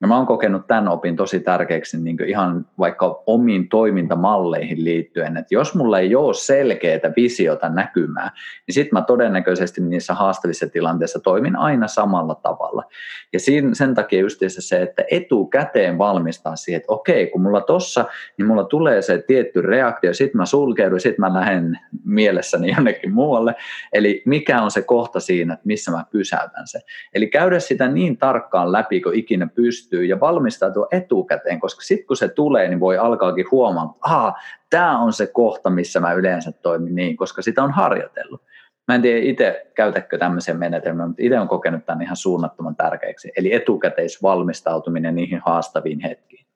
[0.00, 5.54] Ja mä oon kokenut tämän opin tosi tärkeäksi niin ihan vaikka omiin toimintamalleihin liittyen, että
[5.54, 8.30] jos mulla ei ole selkeää visiota näkymää,
[8.66, 12.84] niin sitten mä todennäköisesti niissä haastavissa tilanteissa toimin aina samalla tavalla.
[13.32, 18.04] Ja siinä, sen takia just se, että etukäteen valmistaa siihen, että okei, kun mulla tossa,
[18.36, 23.54] niin mulla tulee se tietty reaktio, sitten mä sulkeudun, sitten mä lähden mielessäni jonnekin muualle.
[23.92, 26.78] Eli mikä on se kohta siinä, että missä mä pysäytän se.
[27.14, 32.06] Eli käydä sitä niin tarkkaan läpi, kun ikinä pystyy pystyy ja valmistautua etukäteen, koska sitten
[32.06, 34.32] kun se tulee, niin voi alkaakin huomaa, että
[34.70, 38.42] tämä on se kohta, missä mä yleensä toimin niin, koska sitä on harjoitellut.
[38.88, 43.32] Mä en tiedä itse käytäkö tämmöisen menetelmän, mutta itse on kokenut tämän ihan suunnattoman tärkeäksi.
[43.36, 46.46] Eli etukäteisvalmistautuminen niihin haastaviin hetkiin.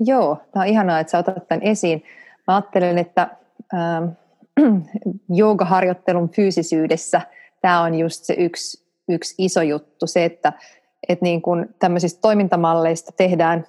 [0.00, 2.04] Joo, tämä on ihanaa, että sä otat tämän esiin.
[2.46, 3.28] Mä ajattelen, että
[3.74, 4.04] ähm,
[5.40, 7.20] joogaharjoittelun fyysisyydessä
[7.60, 10.52] tämä on just se yksi, yksi iso juttu, se, että
[11.08, 13.66] että niin kuin tämmöisistä toimintamalleista tehdään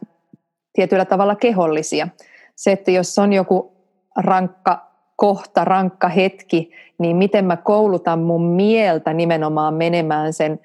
[0.73, 2.07] tietyllä tavalla kehollisia.
[2.55, 3.73] Se, että jos on joku
[4.17, 10.59] rankka kohta, rankka hetki, niin miten mä koulutan mun mieltä nimenomaan menemään sen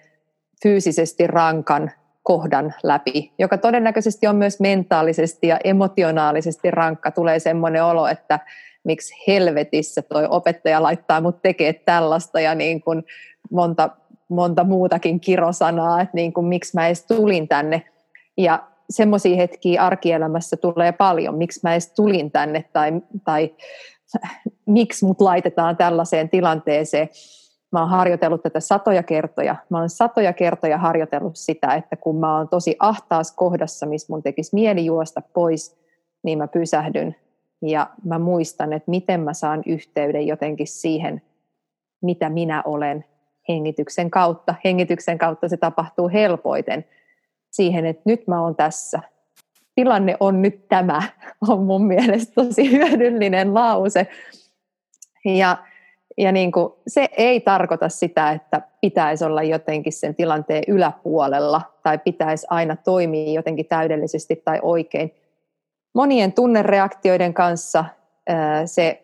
[0.62, 1.90] fyysisesti rankan
[2.22, 7.10] kohdan läpi, joka todennäköisesti on myös mentaalisesti ja emotionaalisesti rankka.
[7.10, 8.40] Tulee semmoinen olo, että
[8.84, 13.04] miksi helvetissä toi opettaja laittaa mut tekee tällaista ja niin kuin
[13.50, 13.90] monta,
[14.31, 17.83] monta muutakin kirosanaa, että niin kuin miksi mä edes tulin tänne.
[18.37, 22.93] Ja semmoisia hetkiä arkielämässä tulee paljon, miksi mä edes tulin tänne tai,
[23.24, 23.55] tai
[24.66, 27.09] miksi mut laitetaan tällaiseen tilanteeseen.
[27.72, 29.57] Mä oon harjoitellut tätä satoja kertoja.
[29.68, 34.22] Mä oon satoja kertoja harjoitellut sitä, että kun mä oon tosi ahtaas kohdassa, missä mun
[34.22, 35.81] tekisi mieli juosta pois,
[36.22, 37.16] niin mä pysähdyn
[37.62, 41.22] ja mä muistan, että miten mä saan yhteyden jotenkin siihen,
[42.03, 43.05] mitä minä olen
[43.55, 44.55] hengityksen kautta.
[44.64, 46.84] Hengityksen kautta se tapahtuu helpoiten
[47.51, 49.01] siihen, että nyt mä oon tässä.
[49.74, 51.03] Tilanne on nyt tämä,
[51.48, 54.07] on mun mielestä tosi hyödyllinen lause.
[55.24, 55.57] Ja,
[56.18, 61.98] ja niin kuin, se ei tarkoita sitä, että pitäisi olla jotenkin sen tilanteen yläpuolella tai
[61.98, 65.14] pitäisi aina toimia jotenkin täydellisesti tai oikein.
[65.94, 67.84] Monien tunnereaktioiden kanssa
[68.64, 69.03] se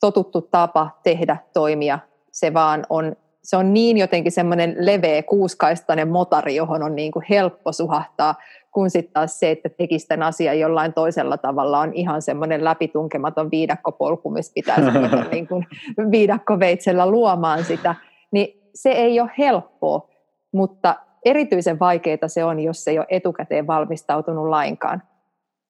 [0.00, 1.98] totuttu tapa tehdä toimia,
[2.32, 3.16] se vaan on
[3.46, 8.34] se on niin jotenkin semmoinen leveä kuuskaistainen motari, johon on niin kuin helppo suhahtaa,
[8.72, 13.50] kun sitten taas se, että tekisi tämän asian jollain toisella tavalla, on ihan semmoinen läpitunkematon
[13.50, 14.76] viidakkopolku, missä pitää
[15.32, 15.66] niin kuin
[16.10, 17.94] viidakkoveitsellä luomaan sitä,
[18.30, 20.08] niin se ei ole helppoa,
[20.52, 25.02] mutta erityisen vaikeaa se on, jos se ei ole etukäteen valmistautunut lainkaan.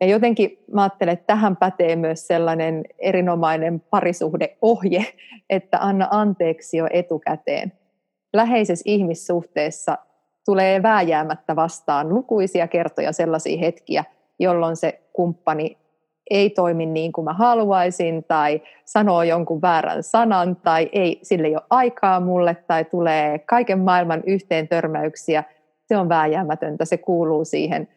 [0.00, 5.06] Ja jotenkin mä ajattelen, että tähän pätee myös sellainen erinomainen parisuhdeohje,
[5.50, 7.72] että anna anteeksi jo etukäteen.
[8.32, 9.98] Läheisessä ihmissuhteessa
[10.44, 14.04] tulee vääjäämättä vastaan lukuisia kertoja sellaisia hetkiä,
[14.38, 15.78] jolloin se kumppani
[16.30, 21.54] ei toimi niin kuin mä haluaisin, tai sanoo jonkun väärän sanan, tai ei, sille ei
[21.54, 25.44] ole aikaa mulle, tai tulee kaiken maailman yhteen törmäyksiä.
[25.88, 27.88] Se on vääjäämätöntä, se kuuluu siihen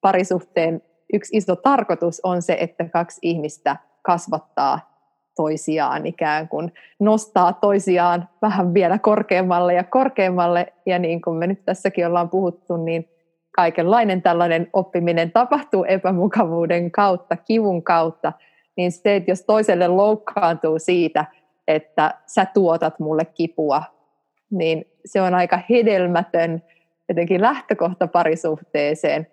[0.00, 0.82] parisuhteen
[1.14, 4.94] yksi iso tarkoitus on se, että kaksi ihmistä kasvattaa
[5.36, 10.72] toisiaan ikään kuin, nostaa toisiaan vähän vielä korkeammalle ja korkeammalle.
[10.86, 13.08] Ja niin kuin me nyt tässäkin ollaan puhuttu, niin
[13.56, 18.32] kaikenlainen tällainen oppiminen tapahtuu epämukavuuden kautta, kivun kautta.
[18.76, 21.24] Niin se, että jos toiselle loukkaantuu siitä,
[21.68, 23.82] että sä tuotat mulle kipua,
[24.50, 26.62] niin se on aika hedelmätön
[27.08, 29.26] jotenkin lähtökohta parisuhteeseen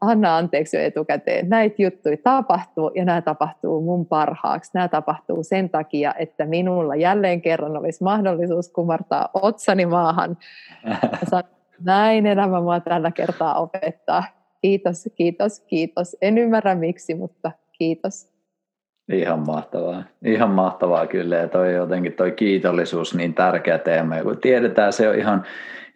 [0.00, 1.48] anna anteeksi jo etukäteen.
[1.48, 4.70] Näitä juttuja tapahtuu ja nämä tapahtuu mun parhaaksi.
[4.74, 10.36] Nämä tapahtuu sen takia, että minulla jälleen kerran olisi mahdollisuus kumartaa otsani maahan.
[11.84, 14.24] Näin elämä mua tällä kertaa opettaa.
[14.62, 16.16] Kiitos, kiitos, kiitos.
[16.22, 18.35] En ymmärrä miksi, mutta kiitos.
[19.12, 20.02] Ihan mahtavaa.
[20.24, 21.36] Ihan mahtavaa kyllä.
[21.36, 24.16] Ja toi jotenkin toi kiitollisuus niin tärkeä teema.
[24.16, 25.44] Ja kun tiedetään, se on ihan,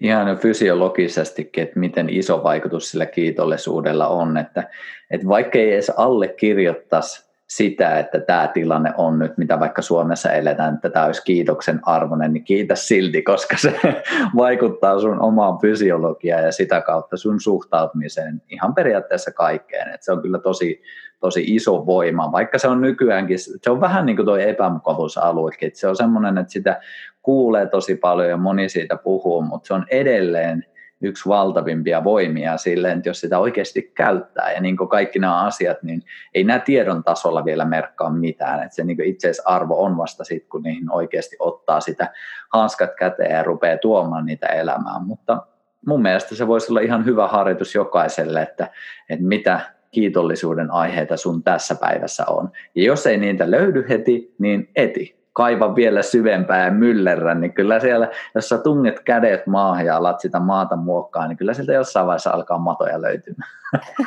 [0.00, 4.36] ihan fysiologisestikin, että miten iso vaikutus sillä kiitollisuudella on.
[4.36, 4.64] Että,
[5.10, 10.74] että vaikka ei edes allekirjoittaisi sitä, että tämä tilanne on nyt, mitä vaikka Suomessa eletään,
[10.74, 13.80] että tämä olisi kiitoksen arvoinen, niin kiitä silti, koska se
[14.36, 19.94] vaikuttaa sun omaan fysiologiaan ja sitä kautta sun suhtautumiseen ihan periaatteessa kaikkeen.
[19.94, 20.82] Että se on kyllä tosi,
[21.20, 25.80] tosi iso voima, vaikka se on nykyäänkin, se on vähän niin kuin tuo epämukavuusaluekin, että
[25.80, 26.80] se on semmoinen, että sitä
[27.22, 30.64] kuulee tosi paljon ja moni siitä puhuu, mutta se on edelleen
[31.02, 35.82] yksi valtavimpia voimia silleen, että jos sitä oikeasti käyttää ja niin kuin kaikki nämä asiat,
[35.82, 36.02] niin
[36.34, 40.62] ei nämä tiedon tasolla vielä merkkaa mitään, että se niin itseisarvo on vasta sitten, kun
[40.62, 42.12] niihin oikeasti ottaa sitä
[42.52, 45.46] hanskat käteen ja rupeaa tuomaan niitä elämään, mutta
[45.86, 48.68] mun mielestä se voisi olla ihan hyvä harjoitus jokaiselle, että,
[49.10, 49.60] että mitä
[49.90, 52.50] kiitollisuuden aiheita sun tässä päivässä on.
[52.74, 55.20] Ja jos ei niitä löydy heti, niin eti.
[55.32, 60.20] Kaiva vielä syvempää ja myllerrä, niin kyllä siellä, jos sä tunget kädet maahan ja alat
[60.20, 63.50] sitä maata muokkaa, niin kyllä sieltä jossain vaiheessa alkaa matoja löytymään.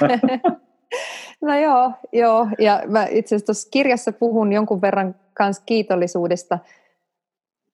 [1.41, 2.47] No joo, joo.
[2.59, 6.59] ja mä itse asiassa tuossa kirjassa puhun jonkun verran kans kiitollisuudesta,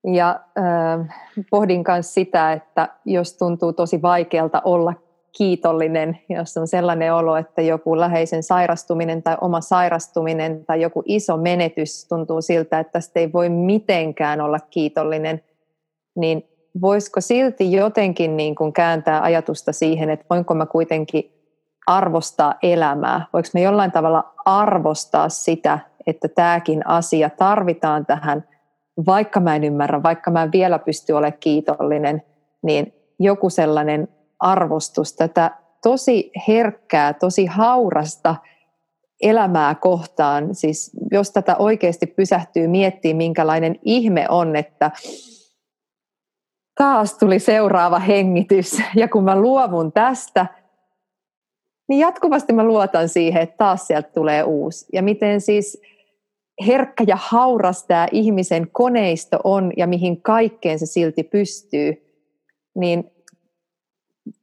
[0.04, 1.18] ja äh,
[1.50, 4.94] pohdin myös sitä, että jos tuntuu tosi vaikealta olla
[5.40, 11.38] kiitollinen, jos on sellainen olo, että joku läheisen sairastuminen tai oma sairastuminen tai joku iso
[11.38, 15.44] menetys tuntuu siltä, että tästä ei voi mitenkään olla kiitollinen,
[16.16, 16.44] niin
[16.82, 21.32] voisiko silti jotenkin niin kuin kääntää ajatusta siihen, että voinko mä kuitenkin
[21.88, 23.26] arvostaa elämää?
[23.34, 28.48] Voinko me jollain tavalla arvostaa sitä, että tämäkin asia tarvitaan tähän,
[29.06, 32.24] vaikka mä en ymmärrä, vaikka mä en vielä pysty olemaan kiitollinen,
[32.62, 34.08] niin joku sellainen
[34.40, 35.52] arvostus tätä
[35.84, 38.36] tosi herkkää, tosi haurasta
[39.22, 40.56] elämää kohtaan.
[40.56, 44.92] Siis jos tätä oikeasti pysähtyy miettimään, minkälainen ihme on, että
[46.76, 48.82] taas tuli seuraava hengitys.
[48.96, 50.46] Ja kun mä luovun tästä,
[51.90, 54.86] niin jatkuvasti mä luotan siihen, että taas sieltä tulee uusi.
[54.94, 55.82] Ja miten siis
[56.68, 62.16] herkkä ja hauras tämä ihmisen koneisto on ja mihin kaikkeen se silti pystyy,
[62.76, 63.12] niin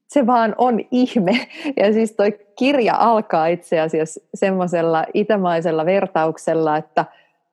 [0.09, 1.33] se vaan on ihme.
[1.77, 7.05] Ja siis toi kirja alkaa itse asiassa semmoisella itämaisella vertauksella, että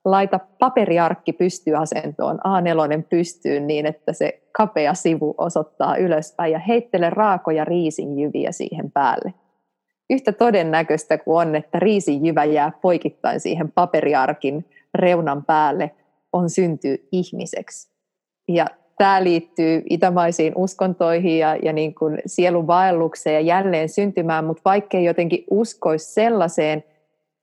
[0.06, 7.66] laita paperiarkki pystyasentoon, A4 pystyyn niin, että se kapea sivu osoittaa ylöspäin ja heittele raakoja
[7.66, 9.34] riisinjyviä siihen päälle.
[10.10, 15.92] Yhtä todennäköistä kuin on, että riisinjyvä jää poikittain siihen paperiarkin reunan päälle,
[16.34, 17.92] on syntyy ihmiseksi.
[18.48, 18.66] Ja
[19.04, 25.06] tämä liittyy itämaisiin uskontoihin ja, ja niin kuin sielun vaellukseen ja jälleen syntymään, mutta vaikkei
[25.06, 26.84] jotenkin uskoisi sellaiseen,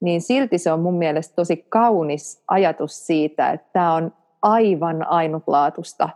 [0.00, 6.08] niin silti se on mun mielestä tosi kaunis ajatus siitä, että tämä on aivan ainutlaatusta,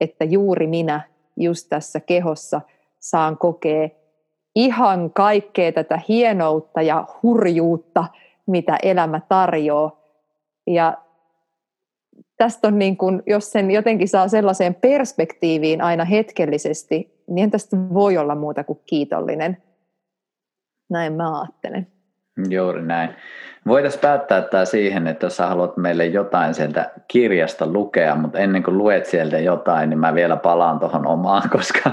[0.00, 1.00] että juuri minä
[1.36, 2.60] just tässä kehossa
[3.00, 3.88] saan kokea
[4.56, 8.04] ihan kaikkea tätä hienoutta ja hurjuutta,
[8.46, 10.00] mitä elämä tarjoaa.
[10.66, 10.98] Ja
[12.38, 18.16] tästä on niin kuin, jos sen jotenkin saa sellaiseen perspektiiviin aina hetkellisesti, niin tästä voi
[18.16, 19.62] olla muuta kuin kiitollinen.
[20.90, 21.86] Näin mä ajattelen.
[22.48, 23.10] Juuri näin.
[23.68, 28.62] Voitaisiin päättää tämä siihen, että jos sä haluat meille jotain sieltä kirjasta lukea, mutta ennen
[28.62, 31.90] kuin luet sieltä jotain, niin mä vielä palaan tuohon omaan, koska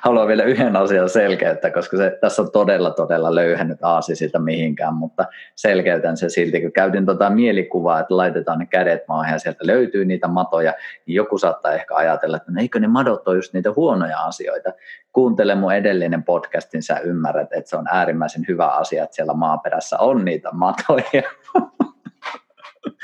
[0.00, 4.94] haluan vielä yhden asian selkeyttä, koska se, tässä on todella, todella löyhännyt aasi siitä mihinkään,
[4.94, 5.24] mutta
[5.56, 10.04] selkeytän se silti, kun käytin tota mielikuvaa, että laitetaan ne kädet maahan ja sieltä löytyy
[10.04, 10.74] niitä matoja,
[11.06, 14.72] niin joku saattaa ehkä ajatella, että no eikö ne madot ole just niitä huonoja asioita.
[15.12, 19.98] Kuuntele mun edellinen podcastin, sä ymmärrät, että se on äärimmäisen hyvä asia, että siellä maaperässä
[19.98, 20.69] on niitä matoja.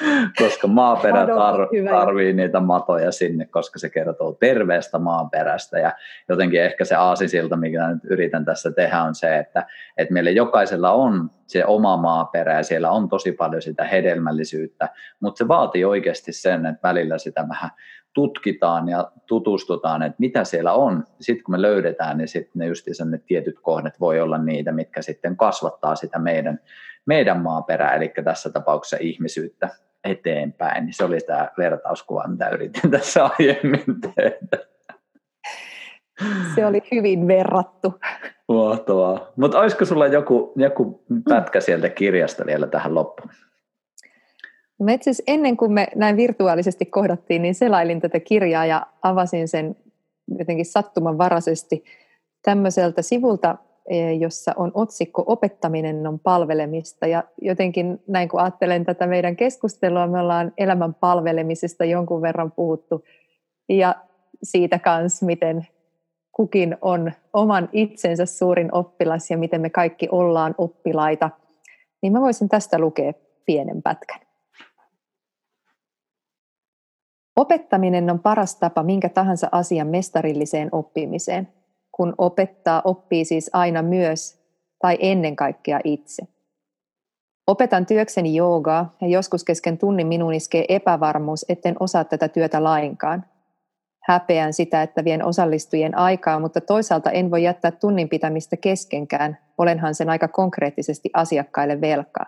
[0.38, 5.78] koska maaperä tar- tarvii niitä matoja sinne, koska se kertoo terveestä maaperästä.
[5.78, 5.92] Ja
[6.28, 10.92] jotenkin ehkä se aasisilta, mikä nyt yritän tässä tehdä on se, että, että meillä jokaisella
[10.92, 14.88] on se oma maaperä ja siellä on tosi paljon sitä hedelmällisyyttä,
[15.20, 17.70] mutta se vaatii oikeasti sen, että välillä sitä vähän
[18.16, 21.04] tutkitaan ja tutustutaan, että mitä siellä on.
[21.20, 25.02] Sitten kun me löydetään, niin sitten ne just ne tietyt kohdat voi olla niitä, mitkä
[25.02, 26.60] sitten kasvattaa sitä meidän,
[27.06, 29.68] meidän maaperää, eli tässä tapauksessa ihmisyyttä
[30.04, 30.84] eteenpäin.
[30.84, 34.66] Niin se oli tämä vertauskuva, mitä yritin tässä aiemmin tehdä.
[36.54, 37.94] Se oli hyvin verrattu.
[38.48, 39.32] Mahtavaa.
[39.36, 43.30] Mutta olisiko sulla joku, joku pätkä sieltä kirjasta vielä tähän loppuun?
[44.82, 49.76] Mä itse ennen kuin me näin virtuaalisesti kohdattiin, niin selailin tätä kirjaa ja avasin sen
[50.38, 51.84] jotenkin sattumanvaraisesti
[52.42, 53.56] tämmöiseltä sivulta,
[54.18, 57.06] jossa on otsikko Opettaminen on palvelemista.
[57.06, 63.04] Ja jotenkin näin kun ajattelen tätä meidän keskustelua, me ollaan elämän palvelemisesta jonkun verran puhuttu.
[63.68, 63.94] Ja
[64.42, 65.66] siitä kanssa, miten
[66.32, 71.30] kukin on oman itsensä suurin oppilas ja miten me kaikki ollaan oppilaita.
[72.02, 73.12] Niin mä voisin tästä lukea
[73.46, 74.20] pienen pätkän.
[77.36, 81.48] Opettaminen on paras tapa minkä tahansa asian mestarilliseen oppimiseen.
[81.96, 84.38] Kun opettaa, oppii siis aina myös
[84.78, 86.22] tai ennen kaikkea itse.
[87.46, 93.24] Opetan työkseni joogaa ja joskus kesken tunnin minun iskee epävarmuus, etten osaa tätä työtä lainkaan.
[94.02, 99.94] Häpeän sitä, että vien osallistujien aikaa, mutta toisaalta en voi jättää tunnin pitämistä keskenkään, olenhan
[99.94, 102.26] sen aika konkreettisesti asiakkaille velkaa.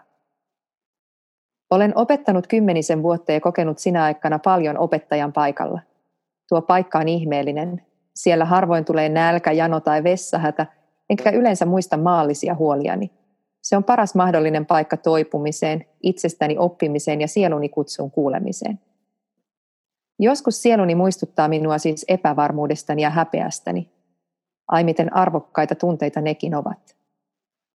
[1.70, 5.80] Olen opettanut kymmenisen vuotta ja kokenut sinä aikana paljon opettajan paikalla.
[6.48, 7.87] Tuo paikka on ihmeellinen.
[8.18, 10.66] Siellä harvoin tulee nälkä, jano tai vessahätä,
[11.10, 13.10] enkä yleensä muista maallisia huoliani.
[13.62, 18.80] Se on paras mahdollinen paikka toipumiseen, itsestäni oppimiseen ja sieluni kutsun kuulemiseen.
[20.18, 23.90] Joskus sieluni muistuttaa minua siis epävarmuudestani ja häpeästäni.
[24.68, 26.96] Ai miten arvokkaita tunteita nekin ovat.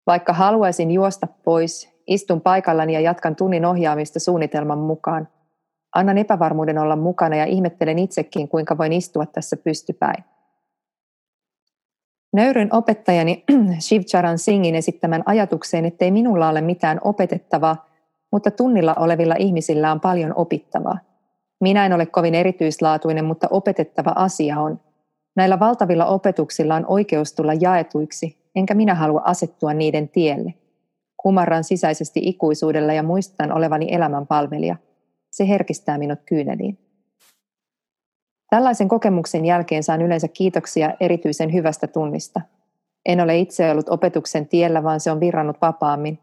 [0.07, 5.29] Vaikka haluaisin juosta pois, Istun paikallani ja jatkan tunnin ohjaamista suunnitelman mukaan.
[5.95, 10.25] Annan epävarmuuden olla mukana ja ihmettelen itsekin, kuinka voin istua tässä pystypäin.
[12.33, 13.45] Nöyryn opettajani
[13.87, 17.89] Shivcharan Singin esittämän ajatukseen, ettei minulla ole mitään opetettavaa,
[18.33, 20.99] mutta tunnilla olevilla ihmisillä on paljon opittavaa.
[21.61, 24.81] Minä en ole kovin erityislaatuinen, mutta opetettava asia on.
[25.37, 30.55] Näillä valtavilla opetuksilla on oikeus tulla jaetuiksi, enkä minä halua asettua niiden tielle.
[31.17, 34.77] Kumarran sisäisesti ikuisuudella ja muistan olevani elämän palvelija.
[35.31, 36.79] Se herkistää minut kyyneliin.
[38.53, 42.41] Tällaisen kokemuksen jälkeen saan yleensä kiitoksia erityisen hyvästä tunnista.
[43.07, 46.19] En ole itse ollut opetuksen tiellä, vaan se on virrannut vapaammin.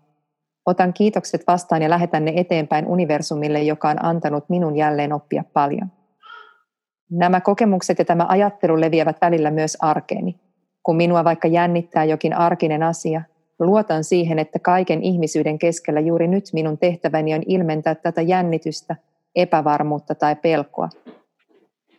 [0.66, 5.92] Otan kiitokset vastaan ja lähetän ne eteenpäin universumille, joka on antanut minun jälleen oppia paljon.
[7.12, 10.40] Nämä kokemukset ja tämä ajattelu leviävät välillä myös arkeeni.
[10.84, 13.22] Kun minua vaikka jännittää jokin arkinen asia,
[13.60, 18.96] luotan siihen, että kaiken ihmisyyden keskellä juuri nyt minun tehtäväni on ilmentää tätä jännitystä,
[19.36, 20.90] epävarmuutta tai pelkoa.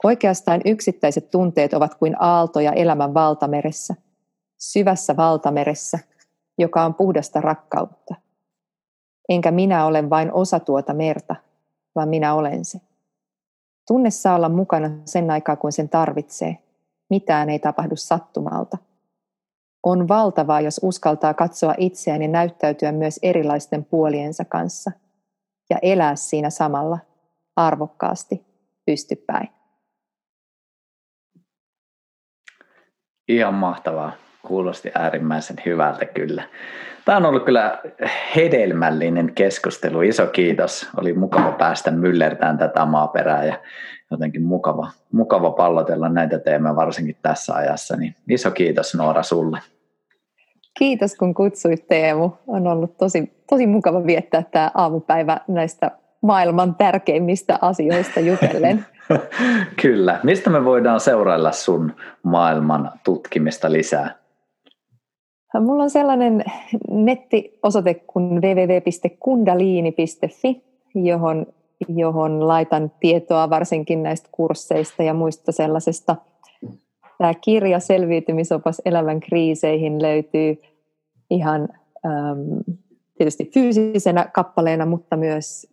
[0.05, 3.95] Oikeastaan yksittäiset tunteet ovat kuin aaltoja elämän valtameressä,
[4.59, 5.99] syvässä valtameressä,
[6.59, 8.15] joka on puhdasta rakkautta.
[9.29, 11.37] Enkä minä ole vain osa tuota merta,
[11.95, 12.81] vaan minä olen se.
[13.87, 16.59] Tunne saa olla mukana sen aikaa, kun sen tarvitsee.
[17.11, 18.79] Mitään ei tapahdu sattumalta.
[19.83, 24.93] On valtavaa, jos uskaltaa katsoa itseään ja näyttäytyä myös erilaisten puoliensa kanssa
[25.71, 26.99] ja elää siinä samalla
[27.57, 28.47] arvokkaasti
[28.87, 29.60] pystypäin.
[33.31, 34.12] Ihan mahtavaa.
[34.43, 36.43] Kuulosti äärimmäisen hyvältä kyllä.
[37.05, 37.78] Tämä on ollut kyllä
[38.37, 40.03] hedelmällinen keskustelu.
[40.03, 40.89] Iso kiitos.
[40.97, 43.55] Oli mukava päästä myllertään tätä maaperää ja
[44.11, 47.97] jotenkin mukava, mukava pallotella näitä teemoja varsinkin tässä ajassa.
[47.97, 49.59] Niin iso kiitos Noora sulle.
[50.78, 52.31] Kiitos kun kutsuit Teemu.
[52.47, 55.91] On ollut tosi, tosi mukava viettää tämä aamupäivä näistä
[56.22, 58.87] maailman tärkeimmistä asioista jutellen.
[59.83, 60.21] Kyllä.
[60.23, 61.93] Mistä me voidaan seurailla sun
[62.23, 64.21] maailman tutkimista lisää?
[65.61, 66.45] Mulla on sellainen
[66.91, 70.63] nettiosoite kuin www.kundaliini.fi,
[70.95, 71.47] johon,
[71.89, 76.17] johon laitan tietoa varsinkin näistä kursseista ja muista sellaisesta.
[77.19, 80.63] Tämä kirja Selviytymisopas elämän kriiseihin löytyy
[81.31, 81.69] ihan
[82.07, 82.41] ähm,
[83.19, 85.71] tietysti fyysisenä kappaleena, mutta myös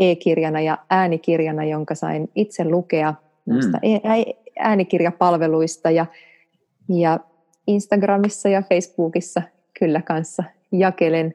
[0.00, 3.14] e-kirjana ja äänikirjana, jonka sain itse lukea
[3.46, 3.54] mm.
[4.58, 6.06] äänikirjapalveluista ja,
[6.88, 7.20] ja
[7.66, 9.42] Instagramissa ja Facebookissa
[9.78, 11.34] kyllä kanssa jakelen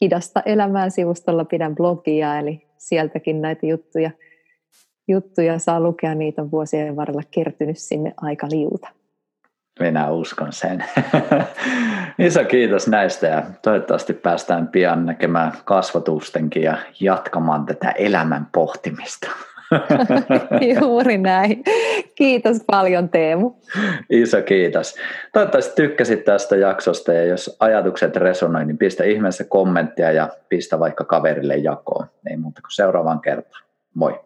[0.00, 4.10] hidasta elämää sivustolla, pidän blogia, eli sieltäkin näitä juttuja,
[5.08, 8.88] juttuja saa lukea, niitä on vuosien varrella kertynyt sinne aika liuta.
[9.80, 10.84] Minä uskon sen.
[12.18, 19.30] Iso kiitos näistä ja toivottavasti päästään pian näkemään kasvatustenkin ja jatkamaan tätä elämän pohtimista.
[20.80, 21.64] Juuri näin.
[22.14, 23.52] Kiitos paljon Teemu.
[24.10, 24.94] Iso kiitos.
[25.32, 31.04] Toivottavasti tykkäsit tästä jaksosta ja jos ajatukset resonoivat, niin pistä ihmeessä kommenttia ja pistä vaikka
[31.04, 32.06] kaverille jakoon.
[32.30, 33.64] Ei muuta kuin seuraavaan kertaan.
[33.94, 34.20] Moi.